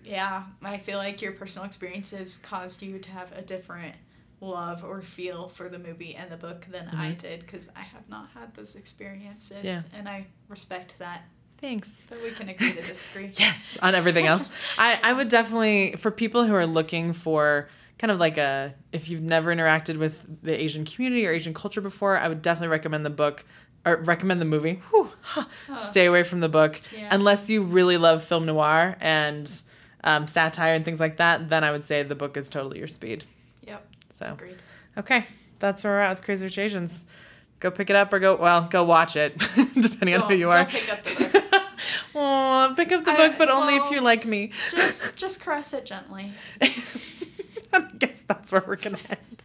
yeah, 0.04 0.44
I 0.62 0.78
feel 0.78 0.98
like 0.98 1.22
your 1.22 1.32
personal 1.32 1.66
experiences 1.66 2.38
caused 2.38 2.82
you 2.82 2.98
to 2.98 3.10
have 3.10 3.32
a 3.32 3.42
different 3.42 3.96
love 4.40 4.84
or 4.84 5.00
feel 5.00 5.48
for 5.48 5.68
the 5.68 5.78
movie 5.78 6.14
and 6.14 6.30
the 6.30 6.36
book 6.36 6.66
than 6.70 6.88
I 6.88 7.12
did 7.12 7.40
because 7.40 7.70
I 7.74 7.80
have 7.80 8.08
not 8.08 8.28
had 8.34 8.54
those 8.54 8.76
experiences. 8.76 9.56
Mm-hmm. 9.56 9.66
Yeah. 9.66 9.80
And 9.94 10.08
I 10.08 10.26
respect 10.48 10.98
that. 10.98 11.22
Thanks. 11.58 11.98
But 12.10 12.22
we 12.22 12.30
can 12.32 12.48
agree 12.48 12.72
to 12.72 12.82
disagree. 12.82 13.32
Yes, 13.38 13.78
on 13.80 13.94
everything 13.94 14.26
else. 14.26 14.46
I, 14.78 14.98
I 15.02 15.12
would 15.12 15.28
definitely, 15.28 15.92
for 15.96 16.10
people 16.10 16.44
who 16.44 16.54
are 16.54 16.66
looking 16.66 17.12
for 17.14 17.68
kind 17.98 18.10
of 18.10 18.18
like 18.18 18.36
a, 18.36 18.74
if 18.92 19.08
you've 19.08 19.22
never 19.22 19.54
interacted 19.54 19.96
with 19.96 20.42
the 20.42 20.52
Asian 20.52 20.84
community 20.84 21.26
or 21.26 21.32
Asian 21.32 21.54
culture 21.54 21.80
before, 21.80 22.18
I 22.18 22.28
would 22.28 22.42
definitely 22.42 22.68
recommend 22.68 23.06
the 23.06 23.10
book 23.10 23.44
or 23.86 23.96
recommend 23.96 24.40
the 24.40 24.46
movie. 24.46 24.82
Whew, 24.90 25.08
huh. 25.22 25.78
Stay 25.78 26.06
away 26.06 26.22
from 26.22 26.40
the 26.40 26.48
book. 26.48 26.80
Yeah. 26.94 27.08
Unless 27.10 27.48
you 27.48 27.62
really 27.62 27.96
love 27.96 28.24
film 28.24 28.46
noir 28.46 28.96
and 29.00 29.50
um, 30.04 30.26
satire 30.28 30.74
and 30.74 30.84
things 30.84 31.00
like 31.00 31.16
that, 31.16 31.48
then 31.48 31.64
I 31.64 31.72
would 31.72 31.84
say 31.84 32.02
the 32.04 32.14
book 32.14 32.36
is 32.36 32.48
totally 32.48 32.78
your 32.78 32.86
speed. 32.88 33.24
Yep. 33.66 33.84
So, 34.10 34.26
Agreed. 34.34 34.56
okay, 34.98 35.26
that's 35.58 35.82
where 35.82 35.94
we're 35.94 36.00
at 36.00 36.10
with 36.10 36.22
Crazy 36.24 36.44
Rich 36.44 36.58
Asians. 36.58 37.02
Go 37.60 37.70
pick 37.70 37.90
it 37.90 37.96
up 37.96 38.12
or 38.12 38.18
go, 38.20 38.36
well, 38.36 38.62
go 38.70 38.84
watch 38.84 39.16
it, 39.16 39.36
depending 39.80 40.14
on 40.20 40.28
who 40.30 40.36
you 40.36 40.50
are. 40.50 40.64
don't 40.64 40.70
pick 40.70 40.92
up 40.92 41.02
the 41.04 41.28
book. 41.32 41.40
Oh, 42.16 42.72
pick 42.76 42.92
up 42.92 43.04
the 43.04 43.10
I- 43.10 43.16
book, 43.28 43.38
but 43.38 43.48
only 43.50 43.74
if 43.76 43.90
you're 43.90 44.00
like 44.00 44.24
me. 44.24 44.52
just 44.70 45.16
just 45.24 45.40
caress 45.40 45.72
it 45.74 45.84
gently. 45.84 46.32
I 47.72 47.80
guess 47.98 48.22
that's 48.28 48.52
where 48.52 48.62
we're 48.66 48.76
gonna 48.76 48.98
end. 49.10 49.42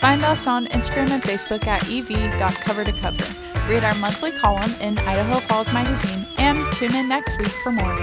Find 0.00 0.24
us 0.24 0.46
on 0.46 0.66
Instagram 0.68 1.10
and 1.10 1.22
Facebook 1.22 1.66
at 1.66 1.84
ev.cover2cover. 1.88 3.41
Read 3.68 3.84
our 3.84 3.94
monthly 3.94 4.32
column 4.32 4.74
in 4.80 4.98
Idaho 4.98 5.38
Falls 5.40 5.72
Magazine 5.72 6.26
and 6.36 6.58
tune 6.74 6.94
in 6.94 7.08
next 7.08 7.38
week 7.38 7.48
for 7.62 7.70
more. 7.70 7.96